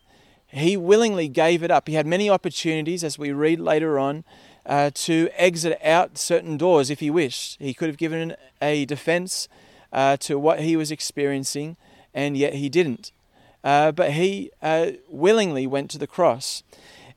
He 0.48 0.76
willingly 0.76 1.28
gave 1.28 1.62
it 1.62 1.70
up. 1.70 1.88
He 1.88 1.94
had 1.94 2.08
many 2.08 2.30
opportunities, 2.30 3.04
as 3.04 3.20
we 3.20 3.32
read 3.32 3.60
later 3.60 4.00
on, 4.00 4.24
uh, 4.66 4.90
to 4.94 5.30
exit 5.36 5.80
out 5.84 6.18
certain 6.18 6.58
doors 6.58 6.90
if 6.90 7.00
he 7.00 7.12
wished. 7.12 7.58
He 7.60 7.74
could 7.74 7.88
have 7.88 7.98
given 7.98 8.36
a 8.62 8.86
defense 8.86 9.48
uh, 9.94 10.18
to 10.18 10.40
what 10.40 10.62
he 10.62 10.76
was 10.76 10.92
experiencing, 10.92 11.78
and 12.14 12.36
yet 12.36 12.56
he 12.56 12.70
didn't. 12.70 13.12
Uh, 13.64 13.92
but 13.92 14.14
he 14.14 14.52
uh, 14.62 14.92
willingly 15.10 15.68
went 15.68 15.92
to 15.92 15.98
the 15.98 16.08
cross. 16.08 16.64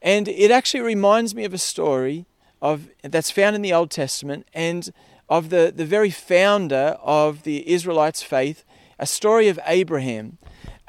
And 0.03 0.29
it 0.29 0.51
actually 0.51 0.81
reminds 0.81 1.35
me 1.35 1.45
of 1.45 1.55
a 1.55 1.59
story 1.59 2.27
of, 2.61 2.89
that's 3.03 3.31
found 3.31 3.57
in 3.57 3.63
the 3.63 3.73
Old 3.73 3.91
Testament 3.91 4.47
and 4.53 4.93
of 5.33 5.49
the, 5.49 5.73
the 5.75 5.87
very 5.87 6.11
founder 6.11 6.99
of 7.03 7.45
the 7.45 7.67
Israelites' 7.67 8.23
faith, 8.23 8.65
a 8.99 9.07
story 9.07 9.49
of 9.49 9.59
Abraham. 9.67 10.37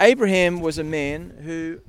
Abraham 0.02 0.60
was 0.60 0.78
a 0.78 0.84
man 0.84 1.38
who 1.44 1.80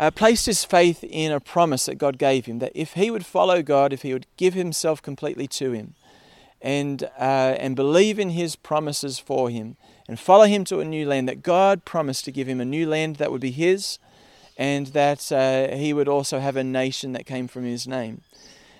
uh, 0.00 0.10
placed 0.10 0.46
his 0.46 0.64
faith 0.64 1.04
in 1.04 1.30
a 1.30 1.38
promise 1.38 1.86
that 1.86 1.94
God 1.94 2.18
gave 2.18 2.46
him 2.46 2.58
that 2.58 2.72
if 2.74 2.94
he 2.94 3.08
would 3.08 3.24
follow 3.24 3.62
God, 3.62 3.92
if 3.92 4.02
he 4.02 4.12
would 4.12 4.26
give 4.36 4.54
himself 4.54 5.00
completely 5.00 5.46
to 5.46 5.70
Him, 5.70 5.94
and 6.60 7.04
uh, 7.16 7.54
and 7.60 7.76
believe 7.76 8.18
in 8.18 8.30
His 8.30 8.56
promises 8.56 9.20
for 9.20 9.48
him, 9.50 9.76
and 10.08 10.18
follow 10.18 10.46
Him 10.46 10.64
to 10.64 10.80
a 10.80 10.84
new 10.84 11.06
land, 11.06 11.28
that 11.28 11.42
God 11.42 11.84
promised 11.84 12.24
to 12.24 12.32
give 12.32 12.48
him 12.48 12.60
a 12.60 12.64
new 12.64 12.88
land 12.88 13.16
that 13.16 13.30
would 13.30 13.42
be 13.42 13.52
His, 13.52 13.98
and 14.56 14.88
that 14.88 15.30
uh, 15.30 15.76
he 15.76 15.92
would 15.92 16.08
also 16.08 16.40
have 16.40 16.56
a 16.56 16.64
nation 16.64 17.12
that 17.12 17.26
came 17.26 17.46
from 17.46 17.64
His 17.64 17.86
name. 17.86 18.22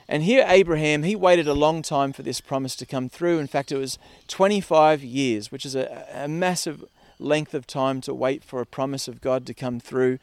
And 0.08 0.22
here, 0.22 0.44
Abraham, 0.46 1.02
he 1.02 1.16
waited 1.16 1.48
a 1.48 1.54
long 1.54 1.82
time 1.82 2.12
for 2.12 2.22
this 2.22 2.40
promise 2.40 2.76
to 2.76 2.86
come 2.86 3.08
through. 3.08 3.38
In 3.38 3.46
fact, 3.46 3.72
it 3.72 3.78
was 3.78 3.98
25 4.28 5.02
years, 5.02 5.50
which 5.50 5.64
is 5.64 5.74
a, 5.74 6.06
a 6.12 6.28
massive 6.28 6.84
length 7.18 7.54
of 7.54 7.66
time 7.66 8.00
to 8.02 8.12
wait 8.12 8.44
for 8.44 8.60
a 8.60 8.66
promise 8.66 9.08
of 9.08 9.20
God 9.20 9.46
to 9.46 9.54
come 9.54 9.80
through. 9.80 10.18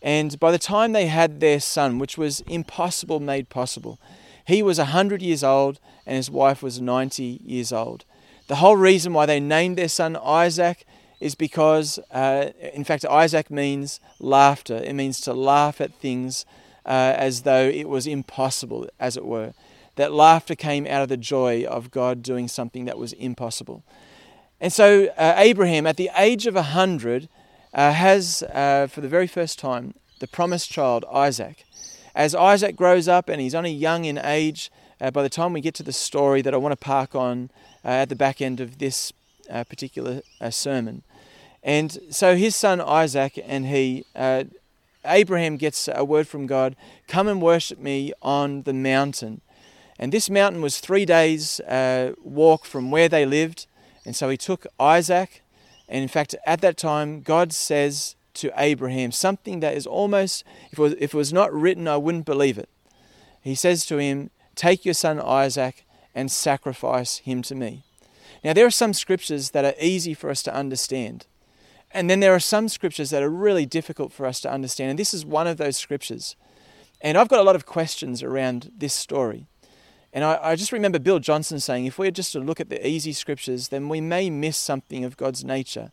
And 0.00 0.38
by 0.38 0.50
the 0.50 0.58
time 0.58 0.92
they 0.92 1.08
had 1.08 1.40
their 1.40 1.60
son, 1.60 1.98
which 1.98 2.16
was 2.16 2.40
impossible 2.42 3.20
made 3.20 3.48
possible, 3.48 3.98
he 4.46 4.62
was 4.62 4.78
100 4.78 5.20
years 5.20 5.44
old 5.44 5.78
and 6.06 6.16
his 6.16 6.30
wife 6.30 6.62
was 6.62 6.80
90 6.80 7.40
years 7.44 7.72
old. 7.72 8.04
The 8.46 8.56
whole 8.56 8.76
reason 8.76 9.12
why 9.12 9.26
they 9.26 9.40
named 9.40 9.76
their 9.76 9.88
son 9.88 10.16
Isaac 10.16 10.86
is 11.20 11.34
because, 11.34 11.98
uh, 12.12 12.50
in 12.72 12.84
fact, 12.84 13.04
Isaac 13.04 13.50
means 13.50 14.00
laughter. 14.20 14.76
It 14.76 14.94
means 14.94 15.20
to 15.22 15.34
laugh 15.34 15.80
at 15.80 15.92
things 15.94 16.46
uh, 16.88 17.14
as 17.16 17.42
though 17.42 17.68
it 17.68 17.86
was 17.86 18.06
impossible, 18.06 18.88
as 18.98 19.16
it 19.16 19.26
were. 19.26 19.52
That 19.96 20.10
laughter 20.10 20.54
came 20.54 20.86
out 20.86 21.02
of 21.02 21.10
the 21.10 21.18
joy 21.18 21.64
of 21.64 21.90
God 21.90 22.22
doing 22.22 22.48
something 22.48 22.86
that 22.86 22.96
was 22.96 23.12
impossible. 23.12 23.82
And 24.58 24.72
so, 24.72 25.08
uh, 25.18 25.34
Abraham, 25.36 25.86
at 25.86 25.98
the 25.98 26.10
age 26.16 26.46
of 26.46 26.54
100, 26.54 27.28
uh, 27.74 27.92
has, 27.92 28.42
uh, 28.54 28.86
for 28.90 29.02
the 29.02 29.08
very 29.08 29.26
first 29.26 29.58
time, 29.58 29.94
the 30.18 30.26
promised 30.26 30.70
child, 30.70 31.04
Isaac. 31.12 31.64
As 32.14 32.34
Isaac 32.34 32.74
grows 32.74 33.06
up 33.06 33.28
and 33.28 33.40
he's 33.40 33.54
only 33.54 33.70
young 33.70 34.06
in 34.06 34.16
age, 34.16 34.72
uh, 35.00 35.10
by 35.10 35.22
the 35.22 35.28
time 35.28 35.52
we 35.52 35.60
get 35.60 35.74
to 35.74 35.82
the 35.82 35.92
story 35.92 36.40
that 36.40 36.54
I 36.54 36.56
want 36.56 36.72
to 36.72 36.84
park 36.84 37.14
on 37.14 37.50
uh, 37.84 37.88
at 37.88 38.08
the 38.08 38.16
back 38.16 38.40
end 38.40 38.60
of 38.60 38.78
this 38.78 39.12
uh, 39.50 39.62
particular 39.64 40.22
uh, 40.40 40.50
sermon. 40.50 41.02
And 41.62 41.98
so 42.10 42.34
his 42.34 42.56
son 42.56 42.80
Isaac 42.80 43.38
and 43.44 43.66
he, 43.66 44.06
Abraham 45.08 45.56
gets 45.56 45.88
a 45.92 46.04
word 46.04 46.28
from 46.28 46.46
God 46.46 46.76
come 47.06 47.28
and 47.28 47.42
worship 47.42 47.78
me 47.78 48.12
on 48.22 48.62
the 48.62 48.72
mountain. 48.72 49.40
And 49.98 50.12
this 50.12 50.30
mountain 50.30 50.62
was 50.62 50.78
three 50.78 51.04
days' 51.04 51.60
uh, 51.60 52.12
walk 52.22 52.64
from 52.64 52.90
where 52.90 53.08
they 53.08 53.26
lived. 53.26 53.66
And 54.04 54.14
so 54.14 54.28
he 54.28 54.36
took 54.36 54.66
Isaac 54.78 55.42
and 55.88 56.02
in 56.02 56.08
fact, 56.08 56.34
at 56.46 56.60
that 56.60 56.76
time, 56.76 57.22
God 57.22 57.52
says 57.52 58.14
to 58.34 58.52
Abraham 58.56 59.10
something 59.10 59.60
that 59.60 59.74
is 59.74 59.86
almost, 59.86 60.44
if 60.70 60.78
it, 60.78 60.82
was, 60.82 60.92
if 60.94 61.14
it 61.14 61.14
was 61.14 61.32
not 61.32 61.52
written, 61.52 61.88
I 61.88 61.96
wouldn't 61.96 62.26
believe 62.26 62.58
it. 62.58 62.68
He 63.40 63.54
says 63.54 63.86
to 63.86 63.96
him, 63.96 64.30
Take 64.54 64.84
your 64.84 64.94
son 64.94 65.20
Isaac 65.20 65.86
and 66.14 66.30
sacrifice 66.30 67.18
him 67.18 67.42
to 67.42 67.54
me. 67.54 67.84
Now, 68.44 68.52
there 68.52 68.66
are 68.66 68.70
some 68.70 68.92
scriptures 68.92 69.50
that 69.50 69.64
are 69.64 69.74
easy 69.80 70.14
for 70.14 70.30
us 70.30 70.42
to 70.42 70.54
understand. 70.54 71.26
And 71.90 72.10
then 72.10 72.20
there 72.20 72.34
are 72.34 72.40
some 72.40 72.68
scriptures 72.68 73.10
that 73.10 73.22
are 73.22 73.30
really 73.30 73.66
difficult 73.66 74.12
for 74.12 74.26
us 74.26 74.40
to 74.40 74.50
understand. 74.52 74.90
And 74.90 74.98
this 74.98 75.14
is 75.14 75.24
one 75.24 75.46
of 75.46 75.56
those 75.56 75.76
scriptures. 75.76 76.36
And 77.00 77.16
I've 77.16 77.28
got 77.28 77.40
a 77.40 77.44
lot 77.44 77.56
of 77.56 77.66
questions 77.66 78.22
around 78.22 78.72
this 78.76 78.92
story. 78.92 79.46
And 80.12 80.24
I, 80.24 80.38
I, 80.42 80.56
just 80.56 80.72
remember 80.72 80.98
Bill 80.98 81.18
Johnson 81.18 81.60
saying, 81.60 81.86
if 81.86 81.98
we're 81.98 82.10
just 82.10 82.32
to 82.32 82.40
look 82.40 82.60
at 82.60 82.70
the 82.70 82.86
easy 82.86 83.12
scriptures, 83.12 83.68
then 83.68 83.88
we 83.88 84.00
may 84.00 84.30
miss 84.30 84.56
something 84.56 85.04
of 85.04 85.16
God's 85.16 85.44
nature. 85.44 85.92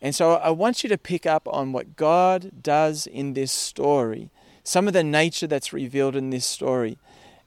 And 0.00 0.14
so 0.14 0.32
I 0.32 0.50
want 0.50 0.82
you 0.82 0.88
to 0.88 0.98
pick 0.98 1.26
up 1.26 1.46
on 1.46 1.72
what 1.72 1.96
God 1.96 2.62
does 2.62 3.06
in 3.06 3.34
this 3.34 3.52
story, 3.52 4.30
some 4.64 4.88
of 4.88 4.94
the 4.94 5.04
nature 5.04 5.46
that's 5.46 5.72
revealed 5.72 6.16
in 6.16 6.30
this 6.30 6.46
story, 6.46 6.98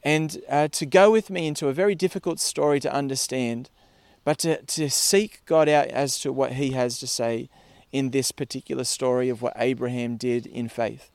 and 0.04 0.42
uh, 0.48 0.68
to 0.70 0.86
go 0.86 1.12
with 1.12 1.30
me 1.30 1.48
into 1.48 1.68
a 1.68 1.74
very 1.74 1.96
difficult 1.96 2.40
story 2.40 2.80
to 2.80 2.94
understand, 2.94 3.70
but 4.24 4.38
to, 4.38 4.62
to 4.62 4.90
seek 4.90 5.42
God 5.46 5.68
out 5.68 5.88
as 5.88 6.20
to 6.20 6.32
what 6.32 6.54
He 6.54 6.72
has 6.72 7.00
to 7.00 7.08
say 7.08 7.50
in 7.96 8.12
this 8.12 8.32
particular 8.32 8.84
story 8.84 9.30
of 9.30 9.42
what 9.42 9.54
Abraham 9.56 10.18
did 10.18 10.46
in 10.46 10.68
faith. 10.68 11.10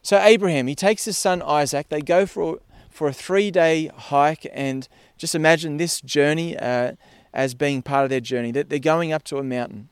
So, 0.00 0.18
Abraham, 0.18 0.66
he 0.66 0.74
takes 0.74 1.04
his 1.04 1.18
son 1.18 1.42
Isaac, 1.42 1.88
they 1.88 2.00
go 2.00 2.26
for 2.26 2.60
for 2.92 3.08
a 3.08 3.12
three 3.12 3.50
day 3.50 3.90
hike. 3.96 4.46
And 4.52 4.86
just 5.18 5.34
imagine 5.34 5.76
this 5.76 6.00
journey 6.00 6.56
uh, 6.56 6.92
as 7.32 7.54
being 7.54 7.82
part 7.82 8.04
of 8.04 8.10
their 8.10 8.20
journey, 8.20 8.52
that 8.52 8.68
they're 8.68 8.78
going 8.78 9.12
up 9.12 9.24
to 9.24 9.38
a 9.38 9.42
mountain. 9.42 9.88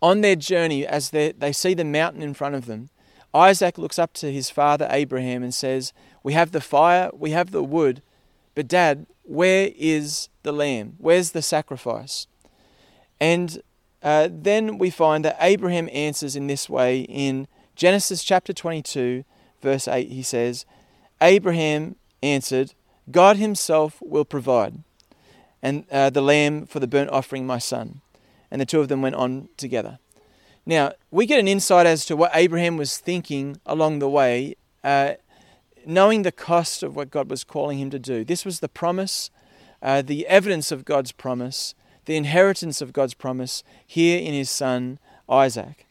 On 0.00 0.20
their 0.20 0.36
journey, 0.36 0.84
as 0.86 1.10
they 1.10 1.52
see 1.52 1.74
the 1.74 1.84
mountain 1.84 2.22
in 2.22 2.34
front 2.34 2.56
of 2.56 2.66
them, 2.66 2.88
Isaac 3.32 3.78
looks 3.78 3.98
up 3.98 4.12
to 4.14 4.32
his 4.32 4.50
father 4.50 4.88
Abraham 4.90 5.42
and 5.42 5.54
says, 5.54 5.92
We 6.22 6.32
have 6.32 6.50
the 6.50 6.60
fire, 6.60 7.10
we 7.12 7.30
have 7.30 7.52
the 7.52 7.62
wood, 7.62 8.02
but 8.54 8.66
dad, 8.66 9.06
where 9.22 9.70
is 9.76 10.28
the 10.42 10.52
lamb? 10.52 10.96
Where's 10.98 11.30
the 11.30 11.42
sacrifice? 11.42 12.26
And 13.20 13.62
uh, 14.02 14.28
then 14.30 14.78
we 14.78 14.90
find 14.90 15.24
that 15.24 15.36
Abraham 15.40 15.88
answers 15.92 16.34
in 16.34 16.46
this 16.46 16.68
way 16.68 17.02
in 17.02 17.46
Genesis 17.76 18.24
chapter 18.24 18.52
22, 18.52 19.24
verse 19.60 19.86
8. 19.86 20.10
He 20.10 20.22
says, 20.22 20.66
Abraham 21.20 21.96
answered, 22.22 22.74
God 23.10 23.36
himself 23.36 23.98
will 24.00 24.24
provide, 24.24 24.82
and 25.62 25.84
uh, 25.90 26.10
the 26.10 26.20
lamb 26.20 26.66
for 26.66 26.80
the 26.80 26.86
burnt 26.86 27.10
offering, 27.10 27.46
my 27.46 27.58
son. 27.58 28.00
And 28.50 28.60
the 28.60 28.66
two 28.66 28.80
of 28.80 28.88
them 28.88 29.02
went 29.02 29.14
on 29.14 29.48
together. 29.56 29.98
Now, 30.66 30.92
we 31.10 31.26
get 31.26 31.40
an 31.40 31.48
insight 31.48 31.86
as 31.86 32.04
to 32.06 32.16
what 32.16 32.30
Abraham 32.34 32.76
was 32.76 32.98
thinking 32.98 33.60
along 33.66 33.98
the 33.98 34.08
way, 34.08 34.56
uh, 34.84 35.14
knowing 35.86 36.22
the 36.22 36.32
cost 36.32 36.82
of 36.82 36.94
what 36.94 37.10
God 37.10 37.30
was 37.30 37.44
calling 37.44 37.78
him 37.78 37.90
to 37.90 37.98
do. 37.98 38.24
This 38.24 38.44
was 38.44 38.60
the 38.60 38.68
promise, 38.68 39.30
uh, 39.80 40.02
the 40.02 40.26
evidence 40.26 40.70
of 40.70 40.84
God's 40.84 41.10
promise, 41.10 41.74
the 42.06 42.16
inheritance 42.16 42.80
of 42.80 42.92
God's 42.92 43.14
promise 43.14 43.62
here 43.86 44.18
in 44.18 44.34
his 44.34 44.50
son 44.50 44.98
Isaac. 45.28 45.86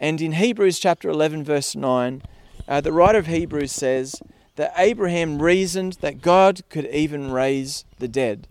And 0.00 0.20
in 0.20 0.32
Hebrews 0.32 0.78
chapter 0.78 1.08
11, 1.08 1.44
verse 1.44 1.74
9, 1.76 2.22
uh, 2.66 2.80
the 2.80 2.92
writer 2.92 3.18
of 3.18 3.26
Hebrews 3.26 3.72
says, 3.72 4.20
that 4.56 4.72
Abraham 4.76 5.42
reasoned 5.42 5.94
that 5.94 6.20
God 6.20 6.62
could 6.68 6.86
even 6.86 7.30
raise 7.30 7.84
the 7.98 8.08
dead. 8.08 8.46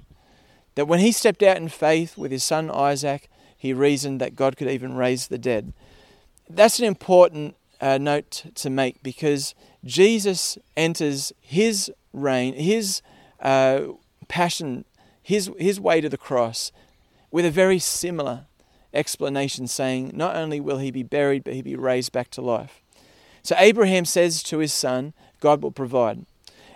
That 0.75 0.87
when 0.87 0.99
he 0.99 1.11
stepped 1.11 1.43
out 1.43 1.57
in 1.57 1.69
faith 1.69 2.17
with 2.17 2.31
his 2.31 2.43
son 2.43 2.69
Isaac, 2.69 3.29
he 3.57 3.73
reasoned 3.73 4.19
that 4.19 4.35
God 4.35 4.57
could 4.57 4.69
even 4.69 4.95
raise 4.95 5.27
the 5.27 5.37
dead. 5.37 5.73
That's 6.49 6.79
an 6.79 6.85
important 6.85 7.55
uh, 7.79 7.97
note 7.97 8.45
to 8.55 8.69
make 8.69 9.01
because 9.01 9.55
Jesus 9.85 10.57
enters 10.75 11.31
his 11.39 11.91
reign, 12.11 12.53
his 12.55 13.01
uh, 13.39 13.83
passion, 14.27 14.85
his, 15.21 15.49
his 15.57 15.79
way 15.79 16.01
to 16.01 16.09
the 16.09 16.17
cross 16.17 16.71
with 17.33 17.45
a 17.45 17.51
very 17.51 17.79
similar 17.79 18.45
explanation, 18.93 19.67
saying, 19.67 20.11
Not 20.13 20.35
only 20.35 20.59
will 20.59 20.77
he 20.77 20.91
be 20.91 21.01
buried, 21.01 21.43
but 21.43 21.55
he'll 21.55 21.63
be 21.63 21.75
raised 21.75 22.11
back 22.11 22.29
to 22.29 22.41
life. 22.41 22.79
So 23.41 23.55
Abraham 23.57 24.05
says 24.05 24.43
to 24.43 24.59
his 24.59 24.71
son, 24.71 25.13
God 25.39 25.63
will 25.63 25.71
provide. 25.71 26.27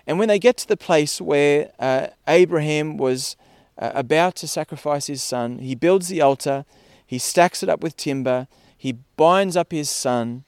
And 0.07 0.17
when 0.17 0.27
they 0.27 0.39
get 0.39 0.57
to 0.57 0.67
the 0.67 0.75
place 0.75 1.21
where 1.21 1.71
uh, 1.77 2.07
Abraham 2.27 2.97
was 2.97 3.37
uh, 3.77 3.91
about 3.93 4.35
to 4.37 4.47
sacrifice 4.47 5.05
his 5.05 5.21
son, 5.21 5.59
he 5.59 5.75
builds 5.75 6.07
the 6.07 6.21
altar, 6.21 6.65
he 7.05 7.19
stacks 7.19 7.61
it 7.61 7.69
up 7.69 7.81
with 7.81 7.95
timber, 7.95 8.47
he 8.75 8.93
binds 9.15 9.55
up 9.55 9.71
his 9.71 9.91
son, 9.91 10.43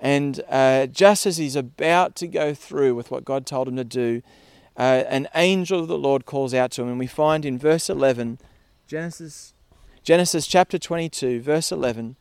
and 0.00 0.42
uh, 0.48 0.86
just 0.86 1.26
as 1.26 1.36
he's 1.36 1.54
about 1.54 2.16
to 2.16 2.26
go 2.26 2.54
through 2.54 2.94
with 2.94 3.10
what 3.10 3.26
God 3.26 3.44
told 3.44 3.68
him 3.68 3.76
to 3.76 3.84
do, 3.84 4.22
uh, 4.78 5.04
an 5.08 5.28
angel 5.34 5.80
of 5.80 5.88
the 5.88 5.98
Lord 5.98 6.24
calls 6.24 6.54
out 6.54 6.70
to 6.72 6.82
him, 6.82 6.88
and 6.88 6.98
we 6.98 7.06
find 7.06 7.44
in 7.44 7.58
verse 7.58 7.90
11, 7.90 8.38
Genesis, 8.90 9.54
Genesis 10.02 10.48
chapter 10.48 10.76
22, 10.76 11.40
verse 11.42 11.70
11, 11.70 12.16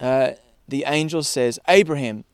uh, 0.00 0.32
the 0.66 0.82
angel 0.88 1.22
says, 1.22 1.60
Abraham, 1.68 2.24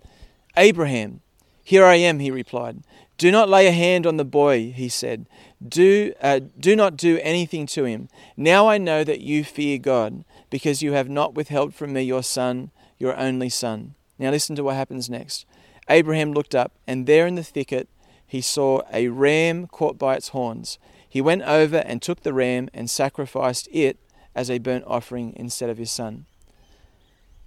Abraham, 0.57 1.21
here 1.63 1.85
I 1.85 1.97
am, 1.97 2.21
he 2.21 2.31
replied. 2.31 2.85
Do 3.19 3.31
not 3.31 3.51
lay 3.51 3.67
a 3.67 3.71
hand 3.71 4.07
on 4.07 4.17
the 4.17 4.25
boy, 4.25 4.73
he 4.73 4.89
said. 4.89 5.27
Do, 5.63 6.15
uh, 6.23 6.41
do 6.59 6.75
not 6.75 6.97
do 6.97 7.19
anything 7.23 7.67
to 7.67 7.85
him. 7.85 8.09
Now 8.35 8.67
I 8.67 8.79
know 8.79 9.05
that 9.05 9.21
you 9.21 9.45
fear 9.45 9.77
God, 9.77 10.25
because 10.49 10.81
you 10.81 10.95
have 10.95 11.11
not 11.11 11.35
withheld 11.35 11.75
from 11.75 11.93
me 11.93 12.01
your 12.01 12.23
son, 12.23 12.71
your 12.97 13.15
only 13.15 13.51
son. 13.51 13.95
Now 14.19 14.31
listen 14.31 14.57
to 14.57 14.65
what 14.65 14.77
happens 14.77 15.11
next. 15.11 15.45
Abraham 15.91 16.33
looked 16.33 16.55
up, 16.55 16.73
and 16.87 17.07
there 17.07 17.27
in 17.27 17.35
the 17.35 17.45
thicket 17.45 17.91
he 18.27 18.41
saw 18.41 18.81
a 18.91 19.09
ram 19.09 19.67
caught 19.67 19.99
by 19.99 20.15
its 20.15 20.29
horns. 20.29 20.79
He 21.09 21.21
went 21.21 21.43
over 21.43 21.79
and 21.79 22.03
took 22.03 22.23
the 22.23 22.33
ram 22.33 22.69
and 22.75 22.91
sacrificed 22.91 23.69
it 23.73 23.99
as 24.35 24.51
a 24.51 24.59
burnt 24.59 24.85
offering 24.87 25.33
instead 25.37 25.71
of 25.71 25.79
his 25.79 25.91
son. 25.91 26.27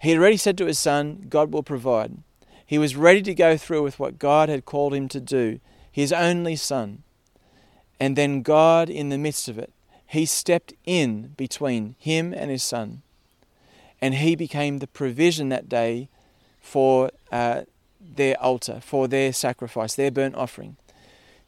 He 0.01 0.10
had 0.10 0.18
already 0.18 0.38
said 0.38 0.58
to 0.58 0.65
his 0.65 0.80
son, 0.80 1.27
God 1.30 1.53
will 1.53 1.63
provide. 1.63 2.18
He 2.65 2.77
was 2.77 2.96
ready 2.96 3.22
to 3.22 3.36
go 3.36 3.58
through 3.58 3.84
with 3.84 4.00
what 4.00 4.18
God 4.18 4.50
had 4.50 4.65
called 4.65 4.94
him 4.94 5.08
to 5.10 5.20
do, 5.20 5.60
his 5.91 6.12
only 6.12 6.56
son. 6.56 7.03
And 8.00 8.15
then 8.15 8.41
God, 8.41 8.89
in 8.89 9.10
the 9.10 9.18
midst 9.18 9.48
of 9.48 9.60
it, 9.60 9.72
he 10.08 10.25
stepped 10.25 10.74
in 10.86 11.34
between 11.38 11.96
him 12.00 12.34
and 12.34 12.50
his 12.50 12.63
son. 12.63 13.03
And 14.01 14.15
he 14.15 14.36
became 14.36 14.80
the 14.80 14.88
provision 14.88 15.50
that 15.50 15.70
day 15.70 16.10
for 16.60 17.12
uh, 17.32 17.62
their 18.00 18.41
altar, 18.41 18.80
for 18.82 19.08
their 19.08 19.32
sacrifice, 19.32 19.94
their 19.94 20.10
burnt 20.12 20.36
offering. 20.36 20.77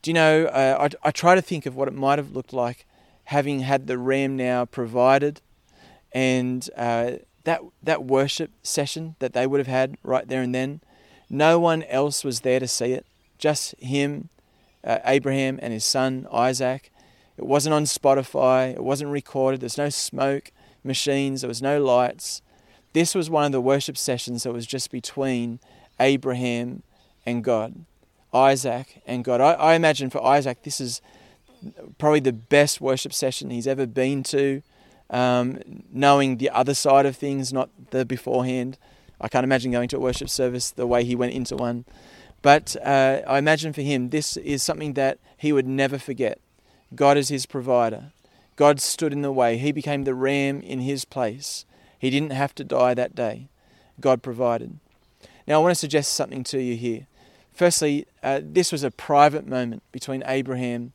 Do 0.03 0.11
you 0.11 0.13
know, 0.13 0.45
uh, 0.47 0.89
I, 1.03 1.07
I 1.07 1.11
try 1.11 1.33
to 1.33 1.41
think 1.41 1.65
of 1.65 1.75
what 1.77 1.87
it 1.87 1.93
might 1.93 2.19
have 2.19 2.33
looked 2.33 2.51
like 2.51 2.85
having 3.25 3.61
had 3.61 3.87
the 3.87 3.97
ram 3.97 4.35
now 4.35 4.65
provided 4.65 5.39
and 6.11 6.69
uh, 6.75 7.13
that, 7.45 7.61
that 7.81 8.03
worship 8.03 8.51
session 8.63 9.15
that 9.19 9.31
they 9.31 9.47
would 9.47 9.61
have 9.61 9.67
had 9.67 9.97
right 10.03 10.27
there 10.27 10.41
and 10.41 10.53
then. 10.53 10.81
No 11.29 11.57
one 11.57 11.83
else 11.83 12.25
was 12.25 12.41
there 12.41 12.59
to 12.59 12.67
see 12.67 12.91
it, 12.91 13.05
just 13.37 13.75
him, 13.79 14.27
uh, 14.83 14.99
Abraham, 15.05 15.57
and 15.61 15.71
his 15.71 15.85
son 15.85 16.27
Isaac. 16.33 16.91
It 17.37 17.45
wasn't 17.45 17.73
on 17.73 17.85
Spotify, 17.85 18.73
it 18.73 18.83
wasn't 18.83 19.09
recorded, 19.09 19.61
there's 19.61 19.77
no 19.77 19.89
smoke 19.89 20.51
machines, 20.83 21.41
there 21.41 21.47
was 21.47 21.61
no 21.61 21.81
lights. 21.81 22.41
This 22.91 23.15
was 23.15 23.29
one 23.29 23.45
of 23.45 23.53
the 23.53 23.61
worship 23.61 23.97
sessions 23.97 24.43
that 24.43 24.51
was 24.51 24.67
just 24.67 24.91
between 24.91 25.61
Abraham 25.97 26.83
and 27.25 27.41
God, 27.41 27.85
Isaac 28.33 29.01
and 29.05 29.23
God. 29.23 29.41
I, 29.41 29.53
I 29.53 29.73
imagine 29.75 30.09
for 30.09 30.23
Isaac, 30.25 30.63
this 30.63 30.81
is 30.81 31.01
probably 31.97 32.19
the 32.19 32.33
best 32.33 32.81
worship 32.81 33.13
session 33.13 33.49
he's 33.49 33.67
ever 33.67 33.85
been 33.85 34.23
to, 34.23 34.61
um, 35.09 35.59
knowing 35.91 36.37
the 36.37 36.49
other 36.49 36.73
side 36.73 37.05
of 37.05 37.15
things, 37.15 37.53
not 37.53 37.69
the 37.91 38.05
beforehand. 38.05 38.77
I 39.21 39.27
can't 39.27 39.43
imagine 39.43 39.71
going 39.71 39.87
to 39.89 39.97
a 39.97 40.01
worship 40.01 40.29
service 40.29 40.71
the 40.71 40.87
way 40.87 41.03
he 41.03 41.15
went 41.15 41.33
into 41.33 41.55
one. 41.55 41.85
But 42.41 42.75
uh, 42.83 43.21
I 43.25 43.37
imagine 43.37 43.71
for 43.71 43.81
him, 43.81 44.09
this 44.09 44.35
is 44.37 44.61
something 44.61 44.93
that 44.93 45.19
he 45.37 45.53
would 45.53 45.67
never 45.67 45.97
forget. 45.97 46.39
God 46.93 47.17
is 47.17 47.29
his 47.29 47.45
provider. 47.45 48.11
God 48.55 48.81
stood 48.81 49.13
in 49.13 49.21
the 49.21 49.31
way. 49.31 49.57
He 49.57 49.71
became 49.71 50.03
the 50.03 50.13
ram 50.13 50.61
in 50.61 50.81
his 50.81 51.05
place. 51.05 51.65
He 51.97 52.09
didn't 52.09 52.31
have 52.31 52.53
to 52.55 52.63
die 52.63 52.93
that 52.93 53.15
day. 53.15 53.47
God 53.99 54.21
provided. 54.21 54.79
Now, 55.47 55.55
I 55.55 55.63
want 55.63 55.71
to 55.71 55.79
suggest 55.79 56.13
something 56.13 56.43
to 56.45 56.61
you 56.61 56.75
here. 56.75 57.07
Firstly, 57.53 58.07
uh, 58.21 58.41
this 58.43 58.71
was 58.71 58.83
a 58.83 58.91
private 58.91 59.47
moment 59.47 59.83
between 59.91 60.23
Abraham 60.25 60.93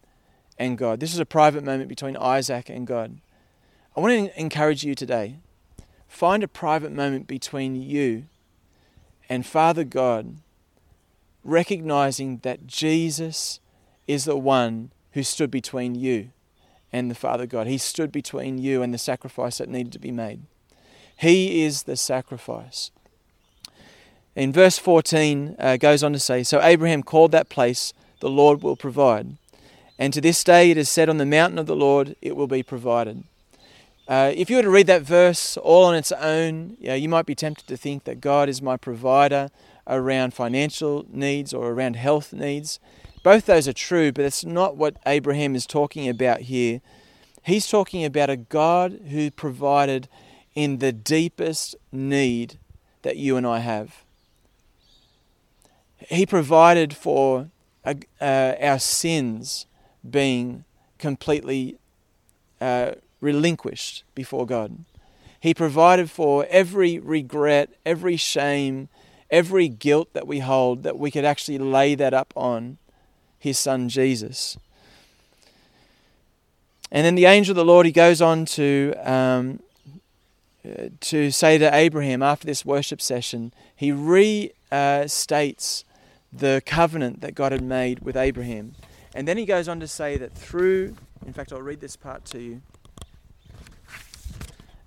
and 0.58 0.76
God. 0.76 1.00
This 1.00 1.12
was 1.12 1.20
a 1.20 1.26
private 1.26 1.64
moment 1.64 1.88
between 1.88 2.16
Isaac 2.16 2.68
and 2.68 2.86
God. 2.86 3.18
I 3.96 4.00
want 4.00 4.30
to 4.30 4.40
encourage 4.40 4.84
you 4.84 4.94
today 4.94 5.38
Find 6.08 6.42
a 6.42 6.48
private 6.48 6.90
moment 6.90 7.26
between 7.26 7.80
you 7.80 8.24
and 9.28 9.44
Father 9.44 9.84
God, 9.84 10.38
recognizing 11.44 12.38
that 12.38 12.66
Jesus 12.66 13.60
is 14.06 14.24
the 14.24 14.36
one 14.36 14.90
who 15.12 15.22
stood 15.22 15.50
between 15.50 15.94
you 15.94 16.30
and 16.90 17.10
the 17.10 17.14
Father 17.14 17.46
God. 17.46 17.66
He 17.66 17.76
stood 17.76 18.10
between 18.10 18.56
you 18.56 18.82
and 18.82 18.92
the 18.92 18.98
sacrifice 18.98 19.58
that 19.58 19.68
needed 19.68 19.92
to 19.92 19.98
be 19.98 20.10
made. 20.10 20.40
He 21.14 21.62
is 21.62 21.82
the 21.82 21.96
sacrifice. 21.96 22.90
In 24.38 24.52
verse 24.52 24.78
14, 24.78 25.56
uh, 25.58 25.76
goes 25.78 26.04
on 26.04 26.12
to 26.12 26.18
say 26.20 26.44
So 26.44 26.62
Abraham 26.62 27.02
called 27.02 27.32
that 27.32 27.48
place, 27.48 27.92
the 28.20 28.30
Lord 28.30 28.62
will 28.62 28.76
provide. 28.76 29.36
And 29.98 30.12
to 30.12 30.20
this 30.20 30.44
day 30.44 30.70
it 30.70 30.76
is 30.76 30.88
said, 30.88 31.08
On 31.08 31.16
the 31.16 31.26
mountain 31.26 31.58
of 31.58 31.66
the 31.66 31.74
Lord 31.74 32.14
it 32.22 32.36
will 32.36 32.46
be 32.46 32.62
provided. 32.62 33.24
Uh, 34.06 34.32
if 34.32 34.48
you 34.48 34.54
were 34.54 34.62
to 34.62 34.70
read 34.70 34.86
that 34.86 35.02
verse 35.02 35.56
all 35.56 35.86
on 35.86 35.96
its 35.96 36.12
own, 36.12 36.76
you, 36.78 36.86
know, 36.86 36.94
you 36.94 37.08
might 37.08 37.26
be 37.26 37.34
tempted 37.34 37.66
to 37.66 37.76
think 37.76 38.04
that 38.04 38.20
God 38.20 38.48
is 38.48 38.62
my 38.62 38.76
provider 38.76 39.50
around 39.88 40.34
financial 40.34 41.04
needs 41.10 41.52
or 41.52 41.72
around 41.72 41.96
health 41.96 42.32
needs. 42.32 42.78
Both 43.24 43.46
those 43.46 43.66
are 43.66 43.72
true, 43.72 44.12
but 44.12 44.24
it's 44.24 44.44
not 44.44 44.76
what 44.76 44.98
Abraham 45.04 45.56
is 45.56 45.66
talking 45.66 46.08
about 46.08 46.42
here. 46.42 46.80
He's 47.42 47.66
talking 47.66 48.04
about 48.04 48.30
a 48.30 48.36
God 48.36 49.00
who 49.10 49.32
provided 49.32 50.08
in 50.54 50.78
the 50.78 50.92
deepest 50.92 51.74
need 51.90 52.60
that 53.02 53.16
you 53.16 53.36
and 53.36 53.44
I 53.44 53.58
have. 53.58 54.04
He 55.98 56.26
provided 56.26 56.94
for 56.94 57.50
uh, 57.84 57.94
uh 58.20 58.54
our 58.60 58.78
sins 58.78 59.66
being 60.08 60.64
completely 60.98 61.78
uh, 62.60 62.92
relinquished 63.20 64.04
before 64.14 64.46
God. 64.46 64.84
He 65.40 65.54
provided 65.54 66.10
for 66.10 66.46
every 66.50 66.98
regret, 66.98 67.70
every 67.86 68.16
shame, 68.16 68.88
every 69.30 69.68
guilt 69.68 70.12
that 70.12 70.26
we 70.26 70.40
hold, 70.40 70.82
that 70.82 70.98
we 70.98 71.10
could 71.10 71.24
actually 71.24 71.58
lay 71.58 71.94
that 71.94 72.12
up 72.12 72.32
on 72.36 72.78
His 73.38 73.58
Son 73.58 73.88
Jesus. 73.88 74.56
And 76.90 77.04
then 77.04 77.14
the 77.14 77.26
angel 77.26 77.52
of 77.52 77.56
the 77.56 77.64
Lord, 77.64 77.86
he 77.86 77.92
goes 77.92 78.22
on 78.22 78.46
to, 78.46 78.94
um, 79.04 79.60
to 81.00 81.30
say 81.30 81.58
to 81.58 81.72
Abraham 81.74 82.22
after 82.22 82.46
this 82.46 82.64
worship 82.64 83.00
session, 83.00 83.52
he 83.76 83.92
restates 83.92 85.84
the 86.32 86.62
covenant 86.66 87.20
that 87.20 87.34
God 87.34 87.52
had 87.52 87.62
made 87.62 88.00
with 88.00 88.16
Abraham. 88.16 88.74
And 89.14 89.26
then 89.26 89.38
he 89.38 89.44
goes 89.44 89.68
on 89.68 89.80
to 89.80 89.88
say 89.88 90.16
that 90.16 90.32
through, 90.32 90.96
in 91.26 91.32
fact, 91.32 91.52
I'll 91.52 91.62
read 91.62 91.80
this 91.80 91.96
part 91.96 92.24
to 92.26 92.40
you 92.40 92.62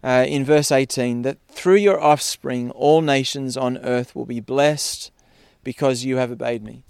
uh, 0.03 0.25
in 0.27 0.45
verse 0.45 0.71
18 0.71 1.21
that 1.23 1.37
through 1.47 1.75
your 1.75 2.01
offspring 2.01 2.71
all 2.71 3.01
nations 3.01 3.57
on 3.57 3.77
earth 3.79 4.15
will 4.15 4.25
be 4.25 4.39
blessed 4.39 5.11
because 5.63 6.03
you 6.03 6.17
have 6.17 6.31
obeyed 6.31 6.63
me. 6.63 6.83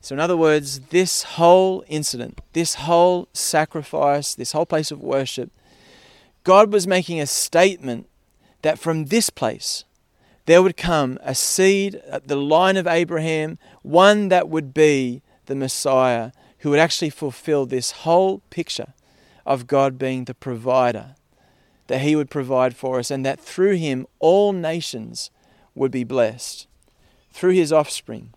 So, 0.00 0.14
in 0.14 0.20
other 0.20 0.36
words, 0.36 0.80
this 0.90 1.24
whole 1.24 1.84
incident, 1.88 2.40
this 2.52 2.74
whole 2.74 3.28
sacrifice, 3.32 4.34
this 4.34 4.52
whole 4.52 4.66
place 4.66 4.92
of 4.92 5.00
worship, 5.00 5.50
God 6.44 6.72
was 6.72 6.86
making 6.86 7.20
a 7.20 7.26
statement 7.26 8.08
that 8.62 8.78
from 8.78 9.06
this 9.06 9.28
place 9.28 9.84
there 10.48 10.62
would 10.62 10.78
come 10.78 11.18
a 11.22 11.34
seed, 11.34 12.00
the 12.24 12.34
line 12.34 12.78
of 12.78 12.86
Abraham, 12.86 13.58
one 13.82 14.28
that 14.28 14.48
would 14.48 14.72
be 14.72 15.20
the 15.44 15.54
Messiah 15.54 16.30
who 16.60 16.70
would 16.70 16.78
actually 16.78 17.10
fulfill 17.10 17.66
this 17.66 17.90
whole 17.90 18.38
picture 18.48 18.94
of 19.44 19.66
God 19.66 19.98
being 19.98 20.24
the 20.24 20.32
provider 20.32 21.16
that 21.88 22.00
he 22.00 22.16
would 22.16 22.30
provide 22.30 22.74
for 22.74 22.98
us, 22.98 23.10
and 23.10 23.26
that 23.26 23.38
through 23.38 23.74
him 23.74 24.06
all 24.20 24.54
nations 24.54 25.30
would 25.74 25.90
be 25.90 26.02
blessed, 26.02 26.66
through 27.30 27.52
his 27.52 27.70
offspring. 27.70 28.32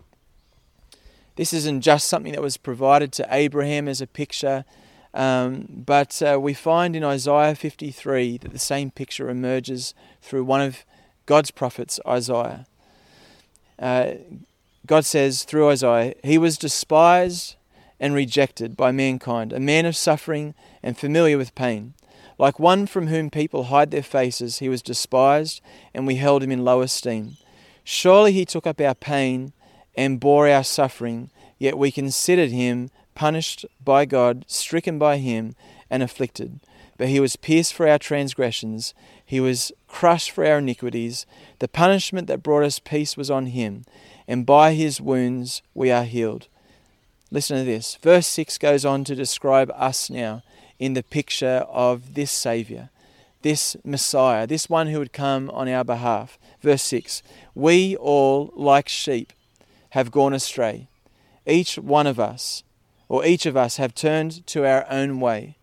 This 1.36 1.54
isn't 1.54 1.80
just 1.80 2.08
something 2.08 2.32
that 2.32 2.42
was 2.42 2.58
provided 2.58 3.10
to 3.12 3.26
Abraham 3.30 3.88
as 3.88 4.02
a 4.02 4.06
picture, 4.06 4.66
um, 5.14 5.66
but 5.86 6.20
uh, 6.20 6.38
we 6.38 6.52
find 6.52 6.94
in 6.94 7.04
Isaiah 7.04 7.54
53 7.54 8.36
that 8.36 8.52
the 8.52 8.58
same 8.58 8.90
picture 8.90 9.30
emerges 9.30 9.94
through 10.20 10.44
one 10.44 10.60
of 10.60 10.84
God's 11.26 11.50
prophets, 11.50 12.00
Isaiah. 12.06 12.66
Uh, 13.78 14.12
God 14.86 15.04
says 15.04 15.44
through 15.44 15.68
Isaiah, 15.68 16.14
He 16.22 16.38
was 16.38 16.58
despised 16.58 17.56
and 18.00 18.14
rejected 18.14 18.76
by 18.76 18.90
mankind, 18.90 19.52
a 19.52 19.60
man 19.60 19.86
of 19.86 19.96
suffering 19.96 20.54
and 20.82 20.98
familiar 20.98 21.38
with 21.38 21.54
pain. 21.54 21.94
Like 22.38 22.58
one 22.58 22.86
from 22.86 23.06
whom 23.06 23.30
people 23.30 23.64
hide 23.64 23.92
their 23.92 24.02
faces, 24.02 24.58
he 24.58 24.68
was 24.68 24.82
despised, 24.82 25.60
and 25.94 26.06
we 26.06 26.16
held 26.16 26.42
him 26.42 26.50
in 26.50 26.64
low 26.64 26.80
esteem. 26.80 27.36
Surely 27.84 28.32
he 28.32 28.44
took 28.44 28.66
up 28.66 28.80
our 28.80 28.94
pain 28.94 29.52
and 29.94 30.18
bore 30.18 30.48
our 30.48 30.64
suffering, 30.64 31.30
yet 31.58 31.78
we 31.78 31.92
considered 31.92 32.50
him 32.50 32.90
punished 33.14 33.64
by 33.84 34.04
God, 34.04 34.44
stricken 34.48 34.98
by 34.98 35.18
him, 35.18 35.54
and 35.90 36.02
afflicted. 36.02 36.58
But 37.02 37.08
he 37.08 37.18
was 37.18 37.34
pierced 37.34 37.74
for 37.74 37.88
our 37.88 37.98
transgressions, 37.98 38.94
he 39.26 39.40
was 39.40 39.72
crushed 39.88 40.30
for 40.30 40.46
our 40.46 40.58
iniquities. 40.58 41.26
The 41.58 41.66
punishment 41.66 42.28
that 42.28 42.44
brought 42.44 42.62
us 42.62 42.78
peace 42.78 43.16
was 43.16 43.28
on 43.28 43.46
him, 43.46 43.84
and 44.28 44.46
by 44.46 44.74
his 44.74 45.00
wounds 45.00 45.62
we 45.74 45.90
are 45.90 46.04
healed. 46.04 46.46
Listen 47.32 47.58
to 47.58 47.64
this. 47.64 47.96
Verse 47.96 48.28
6 48.28 48.56
goes 48.58 48.84
on 48.84 49.02
to 49.02 49.16
describe 49.16 49.72
us 49.74 50.10
now 50.10 50.44
in 50.78 50.92
the 50.92 51.02
picture 51.02 51.66
of 51.68 52.14
this 52.14 52.30
Saviour, 52.30 52.90
this 53.40 53.76
Messiah, 53.82 54.46
this 54.46 54.70
one 54.70 54.86
who 54.86 55.00
would 55.00 55.12
come 55.12 55.50
on 55.50 55.68
our 55.68 55.82
behalf. 55.82 56.38
Verse 56.60 56.84
6 56.84 57.24
We 57.52 57.96
all, 57.96 58.52
like 58.54 58.88
sheep, 58.88 59.32
have 59.90 60.12
gone 60.12 60.34
astray. 60.34 60.86
Each 61.48 61.74
one 61.76 62.06
of 62.06 62.20
us, 62.20 62.62
or 63.08 63.26
each 63.26 63.44
of 63.44 63.56
us, 63.56 63.78
have 63.78 63.92
turned 63.92 64.46
to 64.46 64.64
our 64.64 64.86
own 64.88 65.18
way. 65.18 65.56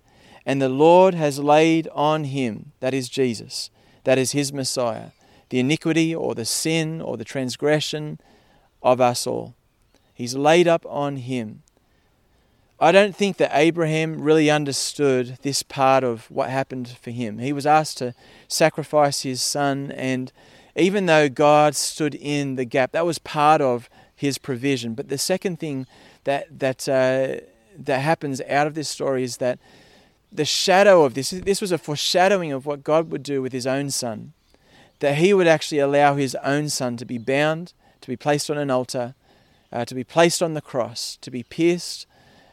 And 0.46 0.62
the 0.62 0.70
Lord 0.70 1.14
has 1.14 1.40
laid 1.40 1.88
on 1.94 2.26
him, 2.26 2.72
that 2.80 2.94
is 2.94 3.10
Jesus, 3.10 3.70
that 4.04 4.18
is 4.18 4.32
his 4.32 4.52
Messiah, 4.54 5.12
the 5.50 5.60
iniquity 5.60 6.16
or 6.16 6.36
the 6.36 6.46
sin 6.46 7.02
or 7.02 7.18
the 7.18 7.26
transgression 7.26 8.20
of 8.82 9.02
us 9.02 9.28
all. 9.28 9.56
He's 10.14 10.36
laid 10.36 10.68
up 10.68 10.86
on 10.86 11.18
him. 11.18 11.64
I 12.80 12.92
don't 12.94 13.16
think 13.16 13.38
that 13.38 13.52
Abraham 13.54 14.22
really 14.22 14.50
understood 14.50 15.38
this 15.42 15.64
part 15.64 16.04
of 16.04 16.32
what 16.32 16.50
happened 16.50 16.88
for 17.02 17.12
him. 17.12 17.40
He 17.40 17.52
was 17.52 17.66
asked 17.66 17.98
to 17.98 18.14
sacrifice 18.48 19.24
his 19.24 19.42
son, 19.42 19.92
and 19.92 20.32
even 20.78 21.06
though 21.06 21.28
God 21.28 21.76
stood 21.76 22.16
in 22.16 22.56
the 22.56 22.64
gap, 22.64 22.94
that 22.94 23.06
was 23.06 23.20
part 23.20 23.60
of 23.60 23.90
his 24.16 24.38
provision. 24.38 24.94
But 24.94 25.10
the 25.10 25.18
second 25.18 25.60
thing 25.60 25.88
that 26.24 26.60
that 26.60 26.88
uh, 26.88 27.46
that 27.78 28.00
happens 28.00 28.42
out 28.42 28.68
of 28.68 28.76
this 28.76 28.88
story 28.88 29.24
is 29.24 29.38
that 29.38 29.60
the 30.32 30.46
shadow 30.46 31.04
of 31.04 31.14
this 31.14 31.32
this 31.32 31.62
was 31.62 31.72
a 31.72 31.78
foreshadowing 31.78 32.52
of 32.52 32.66
what 32.66 32.84
God 32.84 33.12
would 33.12 33.24
do 33.24 33.42
with 33.42 33.52
his 33.52 33.68
own 33.68 33.90
son, 33.90 34.34
that 35.00 35.16
he 35.16 35.34
would 35.34 35.48
actually 35.48 35.80
allow 35.80 36.16
his 36.16 36.36
own 36.44 36.70
son 36.70 36.98
to 36.98 37.06
be 37.06 37.18
bound, 37.18 37.74
to 38.02 38.08
be 38.08 38.16
placed 38.16 38.50
on 38.50 38.58
an 38.58 38.70
altar, 38.70 39.16
uh, 39.72 39.86
to 39.86 39.96
be 39.96 40.04
placed 40.04 40.42
on 40.42 40.54
the 40.54 40.62
cross, 40.62 41.18
to 41.22 41.32
be 41.32 41.44
pierced, 41.44 42.06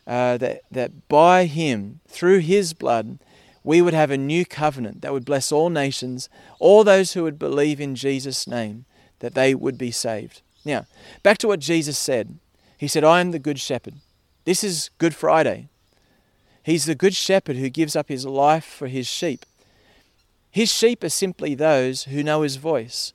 uh, 0.06 0.36
that, 0.38 0.62
that 0.70 1.08
by 1.08 1.46
him, 1.46 2.00
through 2.08 2.38
his 2.38 2.72
blood, 2.72 3.18
we 3.64 3.82
would 3.82 3.94
have 3.94 4.12
a 4.12 4.16
new 4.16 4.44
covenant 4.44 5.02
that 5.02 5.12
would 5.12 5.24
bless 5.24 5.50
all 5.50 5.70
nations, 5.70 6.28
all 6.60 6.84
those 6.84 7.12
who 7.12 7.24
would 7.24 7.38
believe 7.38 7.80
in 7.80 7.96
Jesus' 7.96 8.46
name, 8.46 8.84
that 9.18 9.34
they 9.34 9.54
would 9.54 9.76
be 9.76 9.90
saved. 9.90 10.42
Now, 10.64 10.86
back 11.22 11.38
to 11.38 11.48
what 11.48 11.60
Jesus 11.60 11.98
said. 11.98 12.38
He 12.78 12.88
said, 12.88 13.04
I 13.04 13.20
am 13.20 13.30
the 13.30 13.38
good 13.38 13.58
shepherd. 13.58 13.94
This 14.44 14.62
is 14.62 14.90
Good 14.98 15.14
Friday. 15.14 15.68
He's 16.66 16.86
the 16.86 16.96
good 16.96 17.14
shepherd 17.14 17.54
who 17.54 17.68
gives 17.68 17.94
up 17.94 18.08
his 18.08 18.26
life 18.26 18.64
for 18.64 18.88
his 18.88 19.06
sheep. 19.06 19.46
His 20.50 20.68
sheep 20.68 21.04
are 21.04 21.08
simply 21.08 21.54
those 21.54 22.04
who 22.04 22.24
know 22.24 22.42
his 22.42 22.56
voice. 22.56 23.12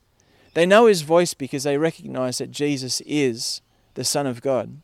They 0.53 0.65
know 0.65 0.85
his 0.85 1.01
voice 1.01 1.33
because 1.33 1.63
they 1.63 1.77
recognize 1.77 2.37
that 2.37 2.51
Jesus 2.51 3.01
is 3.05 3.59
the 3.95 4.05
Son 4.05 4.25
of 4.25 4.41
God. 4.41 4.77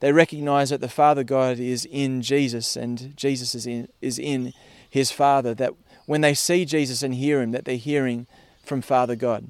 They 0.00 0.12
recognize 0.12 0.70
that 0.70 0.80
the 0.80 0.88
Father 0.88 1.24
God 1.24 1.58
is 1.58 1.84
in 1.84 2.22
Jesus 2.22 2.74
and 2.74 3.14
Jesus 3.18 3.54
is 3.54 3.66
in, 3.66 3.86
is 4.00 4.18
in 4.18 4.54
his 4.88 5.12
Father. 5.12 5.52
That 5.52 5.74
when 6.06 6.22
they 6.22 6.32
see 6.32 6.64
Jesus 6.64 7.02
and 7.02 7.16
hear 7.16 7.42
him, 7.42 7.50
that 7.50 7.66
they're 7.66 7.76
hearing 7.76 8.26
from 8.64 8.80
Father 8.80 9.14
God. 9.14 9.48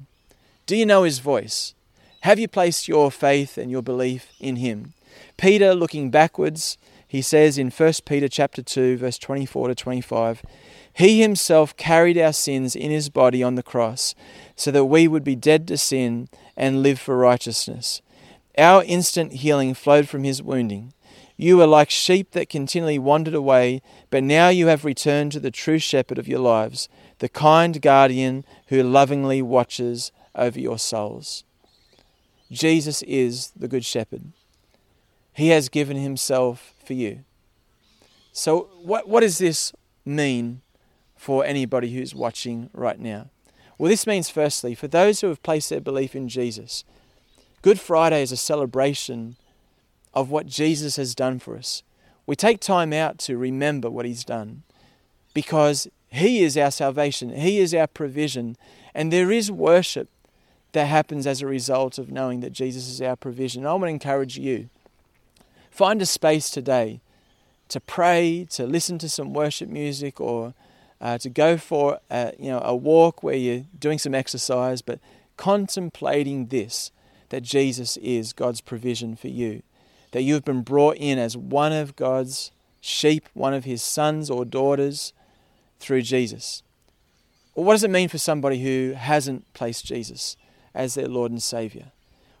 Do 0.65 0.75
you 0.75 0.85
know 0.85 1.03
his 1.03 1.19
voice? 1.19 1.73
Have 2.19 2.37
you 2.37 2.49
placed 2.49 2.89
your 2.89 3.11
faith 3.11 3.57
and 3.57 3.71
your 3.71 3.81
belief 3.81 4.27
in 4.41 4.57
him? 4.57 4.91
Peter, 5.37 5.73
looking 5.73 6.11
backwards, 6.11 6.77
he 7.07 7.21
says 7.21 7.57
in 7.57 7.71
1 7.71 7.93
Peter 8.05 8.27
chapter 8.27 8.61
2 8.61 8.97
verse 8.97 9.17
24 9.17 9.69
to 9.69 9.75
25, 9.75 10.43
he 10.93 11.21
himself 11.21 11.77
carried 11.77 12.17
our 12.17 12.33
sins 12.33 12.75
in 12.75 12.91
his 12.91 13.09
body 13.09 13.41
on 13.41 13.55
the 13.55 13.63
cross 13.63 14.15
so 14.55 14.71
that 14.71 14.85
we 14.85 15.07
would 15.07 15.23
be 15.23 15.35
dead 15.35 15.67
to 15.67 15.77
sin 15.77 16.27
and 16.55 16.83
live 16.83 16.99
for 16.99 17.15
righteousness. 17.17 18.01
Our 18.57 18.83
instant 18.83 19.33
healing 19.33 19.73
flowed 19.75 20.09
from 20.09 20.23
his 20.23 20.41
wounding. 20.41 20.93
You 21.37 21.57
were 21.57 21.67
like 21.67 21.91
sheep 21.91 22.31
that 22.31 22.49
continually 22.49 22.97
wandered 22.97 23.35
away, 23.35 23.83
but 24.09 24.23
now 24.23 24.49
you 24.49 24.67
have 24.67 24.83
returned 24.83 25.31
to 25.33 25.39
the 25.39 25.51
true 25.51 25.77
shepherd 25.77 26.17
of 26.17 26.27
your 26.27 26.39
lives, 26.39 26.89
the 27.19 27.29
kind 27.29 27.79
guardian 27.79 28.43
who 28.69 28.81
lovingly 28.81 29.43
watches 29.43 30.11
over 30.33 30.59
your 30.59 30.79
souls. 30.79 31.43
Jesus 32.51 33.03
is 33.03 33.51
the 33.55 33.67
good 33.67 33.85
shepherd. 33.85 34.31
He 35.33 35.49
has 35.49 35.69
given 35.69 35.97
himself 35.97 36.73
for 36.87 36.93
you. 36.93 37.23
So, 38.31 38.69
what, 38.81 39.07
what 39.07 39.19
does 39.19 39.37
this 39.37 39.73
mean 40.05 40.61
for 41.15 41.45
anybody 41.45 41.93
who's 41.93 42.15
watching 42.15 42.69
right 42.73 42.99
now? 42.99 43.29
Well, 43.77 43.89
this 43.89 44.07
means, 44.07 44.29
firstly, 44.29 44.73
for 44.73 44.87
those 44.87 45.21
who 45.21 45.27
have 45.27 45.43
placed 45.43 45.69
their 45.69 45.81
belief 45.81 46.15
in 46.15 46.29
Jesus, 46.29 46.83
Good 47.61 47.79
Friday 47.79 48.21
is 48.21 48.31
a 48.31 48.37
celebration 48.37 49.35
of 50.13 50.31
what 50.31 50.47
Jesus 50.47 50.95
has 50.95 51.13
done 51.13 51.37
for 51.37 51.57
us. 51.57 51.83
We 52.25 52.35
take 52.35 52.59
time 52.59 52.93
out 52.93 53.17
to 53.19 53.37
remember 53.37 53.89
what 53.89 54.05
He's 54.05 54.23
done 54.23 54.63
because 55.33 55.87
He 56.09 56.43
is 56.43 56.57
our 56.57 56.71
salvation, 56.71 57.29
He 57.35 57.59
is 57.59 57.73
our 57.73 57.87
provision, 57.87 58.55
and 58.95 59.11
there 59.11 59.31
is 59.31 59.51
worship 59.51 60.09
that 60.73 60.85
happens 60.85 61.25
as 61.25 61.41
a 61.41 61.47
result 61.47 61.97
of 61.97 62.11
knowing 62.11 62.39
that 62.41 62.51
Jesus 62.51 62.87
is 62.87 63.01
our 63.01 63.15
provision. 63.15 63.65
I 63.65 63.73
want 63.73 63.83
to 63.83 63.89
encourage 63.89 64.37
you 64.37 64.69
find 65.77 66.01
a 66.01 66.05
space 66.07 66.49
today 66.49 66.99
to 67.69 67.79
pray, 67.79 68.47
to 68.49 68.65
listen 68.65 68.97
to 68.97 69.07
some 69.07 69.31
worship 69.31 69.69
music, 69.69 70.19
or 70.19 70.55
uh, 70.99 71.19
to 71.19 71.29
go 71.29 71.55
for 71.57 71.99
a, 72.09 72.33
you 72.39 72.49
know 72.49 72.61
a 72.63 72.75
walk 72.75 73.21
where 73.21 73.35
you're 73.35 73.65
doing 73.77 73.99
some 73.99 74.15
exercise, 74.15 74.81
but 74.81 74.99
contemplating 75.37 76.47
this 76.47 76.91
that 77.29 77.43
Jesus 77.43 77.97
is 77.97 78.33
God's 78.33 78.61
provision 78.61 79.15
for 79.15 79.27
you, 79.27 79.61
that 80.11 80.23
you 80.23 80.33
have 80.33 80.45
been 80.45 80.63
brought 80.63 80.97
in 80.97 81.19
as 81.19 81.37
one 81.37 81.73
of 81.73 81.95
God's 81.95 82.51
sheep, 82.81 83.29
one 83.33 83.53
of 83.53 83.65
his 83.65 83.83
sons 83.83 84.29
or 84.29 84.45
daughters 84.45 85.13
through 85.79 86.01
Jesus. 86.01 86.63
Well, 87.53 87.65
what 87.65 87.73
does 87.73 87.83
it 87.83 87.91
mean 87.91 88.09
for 88.09 88.17
somebody 88.17 88.63
who 88.63 88.93
hasn't 88.93 89.53
placed 89.53 89.85
Jesus 89.85 90.37
as 90.73 90.95
their 90.95 91.07
Lord 91.07 91.31
and 91.31 91.43
Savior? 91.43 91.91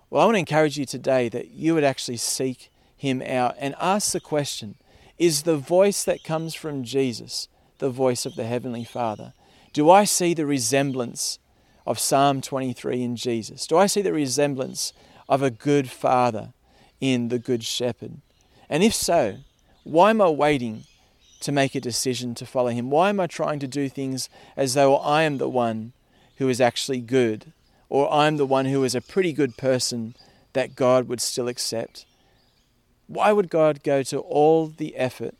Well, 0.09 0.23
I 0.23 0.25
want 0.25 0.35
to 0.35 0.39
encourage 0.39 0.77
you 0.77 0.85
today 0.85 1.27
that 1.29 1.51
you 1.51 1.75
would 1.75 1.83
actually 1.83 2.17
seek 2.17 2.71
him 2.97 3.21
out 3.21 3.55
and 3.59 3.75
ask 3.79 4.11
the 4.11 4.19
question 4.19 4.75
Is 5.17 5.43
the 5.43 5.57
voice 5.57 6.03
that 6.03 6.23
comes 6.23 6.55
from 6.55 6.83
Jesus 6.83 7.47
the 7.77 7.89
voice 7.89 8.25
of 8.25 8.35
the 8.35 8.45
Heavenly 8.45 8.83
Father? 8.83 9.33
Do 9.71 9.89
I 9.89 10.05
see 10.05 10.33
the 10.33 10.45
resemblance 10.45 11.39
of 11.85 11.99
Psalm 11.99 12.41
23 12.41 13.03
in 13.03 13.15
Jesus? 13.15 13.67
Do 13.67 13.77
I 13.77 13.85
see 13.85 14.01
the 14.01 14.13
resemblance 14.13 14.91
of 15.29 15.43
a 15.43 15.51
good 15.51 15.89
father 15.89 16.53
in 16.99 17.27
the 17.29 17.39
Good 17.39 17.63
Shepherd? 17.63 18.21
And 18.69 18.83
if 18.83 18.93
so, 18.93 19.37
why 19.83 20.09
am 20.09 20.21
I 20.21 20.29
waiting 20.29 20.83
to 21.41 21.51
make 21.51 21.75
a 21.75 21.79
decision 21.79 22.33
to 22.35 22.45
follow 22.45 22.69
him? 22.69 22.89
Why 22.89 23.09
am 23.09 23.19
I 23.19 23.27
trying 23.27 23.59
to 23.59 23.67
do 23.67 23.87
things 23.87 24.29
as 24.55 24.73
though 24.73 24.97
I 24.97 25.23
am 25.23 25.37
the 25.37 25.47
one 25.47 25.93
who 26.37 26.49
is 26.49 26.59
actually 26.59 27.01
good, 27.01 27.53
or 27.87 28.11
I'm 28.11 28.37
the 28.37 28.45
one 28.45 28.65
who 28.65 28.83
is 28.83 28.95
a 28.95 29.01
pretty 29.01 29.31
good 29.31 29.57
person 29.57 30.15
that 30.53 30.75
God 30.75 31.07
would 31.07 31.21
still 31.21 31.47
accept? 31.47 32.06
Why 33.07 33.31
would 33.31 33.49
God 33.49 33.83
go 33.83 34.03
to 34.03 34.19
all 34.19 34.67
the 34.67 34.95
effort, 34.95 35.35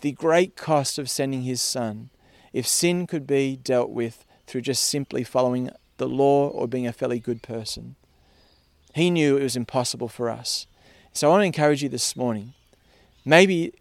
the 0.00 0.12
great 0.12 0.56
cost 0.56 0.98
of 0.98 1.10
sending 1.10 1.42
his 1.42 1.62
son, 1.62 2.10
if 2.52 2.66
sin 2.66 3.06
could 3.06 3.26
be 3.26 3.56
dealt 3.56 3.90
with 3.90 4.26
through 4.46 4.62
just 4.62 4.84
simply 4.84 5.24
following 5.24 5.70
the 5.98 6.08
law 6.08 6.48
or 6.48 6.66
being 6.66 6.86
a 6.86 6.92
fairly 6.92 7.20
good 7.20 7.42
person. 7.42 7.96
He 8.94 9.10
knew 9.10 9.36
it 9.36 9.42
was 9.42 9.56
impossible 9.56 10.08
for 10.08 10.28
us. 10.28 10.66
So 11.12 11.28
I 11.28 11.30
want 11.30 11.42
to 11.42 11.46
encourage 11.46 11.82
you 11.82 11.88
this 11.88 12.16
morning, 12.16 12.54
maybe 13.24 13.72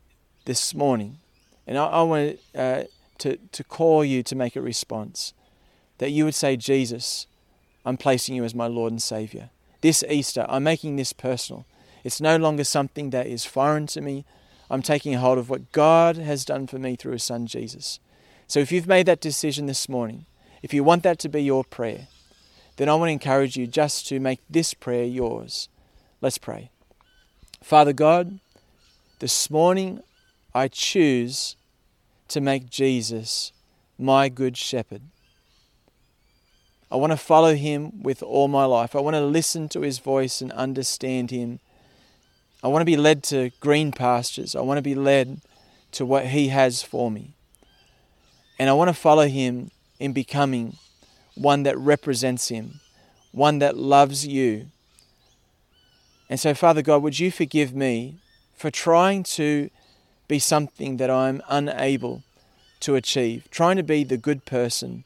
this 0.45 0.73
morning, 0.73 1.17
and 1.65 1.77
I, 1.77 1.85
I 1.87 2.01
want 2.03 2.39
uh, 2.53 2.83
to, 3.19 3.37
to 3.37 3.63
call 3.63 4.03
you 4.03 4.23
to 4.23 4.35
make 4.35 4.55
a 4.55 4.61
response, 4.61 5.33
that 5.97 6.11
you 6.11 6.25
would 6.25 6.35
say, 6.35 6.57
Jesus, 6.57 7.27
I'm 7.85 7.97
placing 7.97 8.35
you 8.35 8.43
as 8.43 8.55
my 8.55 8.67
Lord 8.67 8.91
and 8.91 9.01
Savior. 9.01 9.49
This 9.81 10.03
Easter, 10.09 10.45
I'm 10.49 10.63
making 10.63 10.95
this 10.95 11.13
personal. 11.13 11.65
It's 12.03 12.21
no 12.21 12.37
longer 12.37 12.63
something 12.63 13.11
that 13.11 13.27
is 13.27 13.45
foreign 13.45 13.87
to 13.87 14.01
me. 14.01 14.25
I'm 14.69 14.81
taking 14.81 15.13
hold 15.13 15.37
of 15.37 15.49
what 15.49 15.71
God 15.71 16.17
has 16.17 16.45
done 16.45 16.67
for 16.67 16.79
me 16.79 16.95
through 16.95 17.13
His 17.13 17.23
Son 17.23 17.45
Jesus. 17.47 17.99
So 18.47 18.59
if 18.59 18.71
you've 18.71 18.87
made 18.87 19.05
that 19.05 19.21
decision 19.21 19.65
this 19.65 19.87
morning, 19.87 20.25
if 20.61 20.73
you 20.73 20.83
want 20.83 21.03
that 21.03 21.19
to 21.19 21.29
be 21.29 21.43
your 21.43 21.63
prayer, 21.63 22.07
then 22.77 22.89
I 22.89 22.95
want 22.95 23.09
to 23.09 23.13
encourage 23.13 23.57
you 23.57 23.67
just 23.67 24.07
to 24.07 24.19
make 24.19 24.39
this 24.49 24.73
prayer 24.73 25.05
yours. 25.05 25.69
Let's 26.21 26.37
pray. 26.37 26.69
Father 27.63 27.93
God, 27.93 28.39
this 29.19 29.49
morning 29.49 30.01
I 30.53 30.67
choose 30.67 31.55
to 32.29 32.41
make 32.41 32.69
Jesus 32.69 33.51
my 33.97 34.29
good 34.29 34.57
shepherd. 34.57 35.01
I 36.91 36.95
want 36.95 37.11
to 37.11 37.17
follow 37.17 37.55
him 37.55 38.03
with 38.03 38.21
all 38.21 38.47
my 38.47 38.65
life. 38.65 38.95
I 38.95 38.99
want 38.99 39.15
to 39.15 39.21
listen 39.21 39.69
to 39.69 39.81
his 39.81 39.99
voice 39.99 40.41
and 40.41 40.51
understand 40.51 41.31
him. 41.31 41.59
I 42.63 42.67
want 42.67 42.81
to 42.81 42.85
be 42.85 42.97
led 42.97 43.23
to 43.25 43.51
green 43.59 43.91
pastures. 43.91 44.55
I 44.55 44.61
want 44.61 44.77
to 44.77 44.83
be 44.83 44.95
led 44.95 45.41
to 45.93 46.05
what 46.05 46.27
he 46.27 46.49
has 46.49 46.83
for 46.83 47.09
me. 47.09 47.33
And 48.59 48.69
I 48.69 48.73
want 48.73 48.89
to 48.89 48.93
follow 48.93 49.27
him 49.27 49.71
in 49.99 50.13
becoming 50.13 50.77
one 51.35 51.63
that 51.63 51.77
represents 51.77 52.49
him, 52.49 52.79
one 53.31 53.59
that 53.59 53.77
loves 53.77 54.27
you. 54.27 54.67
And 56.29 56.39
so, 56.39 56.53
Father 56.53 56.81
God, 56.81 57.01
would 57.03 57.19
you 57.19 57.31
forgive 57.31 57.73
me 57.73 58.19
for 58.55 58.69
trying 58.69 59.23
to 59.23 59.69
be 60.27 60.39
something 60.39 60.97
that 60.97 61.09
I'm 61.09 61.41
unable 61.49 62.23
to 62.81 62.95
achieve, 62.95 63.47
trying 63.51 63.77
to 63.77 63.83
be 63.83 64.03
the 64.03 64.17
good 64.17 64.45
person 64.45 65.03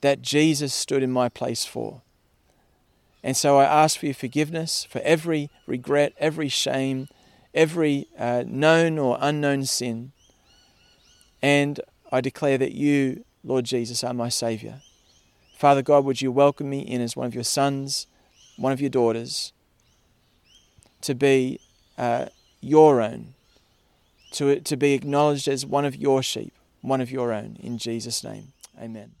that 0.00 0.22
Jesus 0.22 0.74
stood 0.74 1.02
in 1.02 1.10
my 1.10 1.28
place 1.28 1.64
for. 1.64 2.02
And 3.24 3.38
so 3.38 3.56
I 3.56 3.64
ask 3.64 3.98
for 3.98 4.04
your 4.04 4.14
forgiveness 4.14 4.86
for 4.90 5.00
every 5.00 5.48
regret, 5.66 6.12
every 6.18 6.50
shame, 6.50 7.08
every 7.54 8.06
uh, 8.18 8.44
known 8.46 8.98
or 8.98 9.16
unknown 9.18 9.64
sin. 9.64 10.12
And 11.40 11.80
I 12.12 12.20
declare 12.20 12.58
that 12.58 12.72
you, 12.72 13.24
Lord 13.42 13.64
Jesus, 13.64 14.04
are 14.04 14.12
my 14.12 14.28
Saviour. 14.28 14.82
Father 15.56 15.80
God, 15.80 16.04
would 16.04 16.20
you 16.20 16.30
welcome 16.30 16.68
me 16.68 16.80
in 16.80 17.00
as 17.00 17.16
one 17.16 17.26
of 17.26 17.34
your 17.34 17.44
sons, 17.44 18.06
one 18.58 18.72
of 18.72 18.80
your 18.82 18.90
daughters, 18.90 19.54
to 21.00 21.14
be 21.14 21.60
uh, 21.96 22.26
your 22.60 23.00
own, 23.00 23.32
to, 24.32 24.60
to 24.60 24.76
be 24.76 24.92
acknowledged 24.92 25.48
as 25.48 25.64
one 25.64 25.86
of 25.86 25.96
your 25.96 26.22
sheep, 26.22 26.52
one 26.82 27.00
of 27.00 27.10
your 27.10 27.32
own. 27.32 27.56
In 27.62 27.78
Jesus' 27.78 28.22
name, 28.22 28.52
amen. 28.78 29.12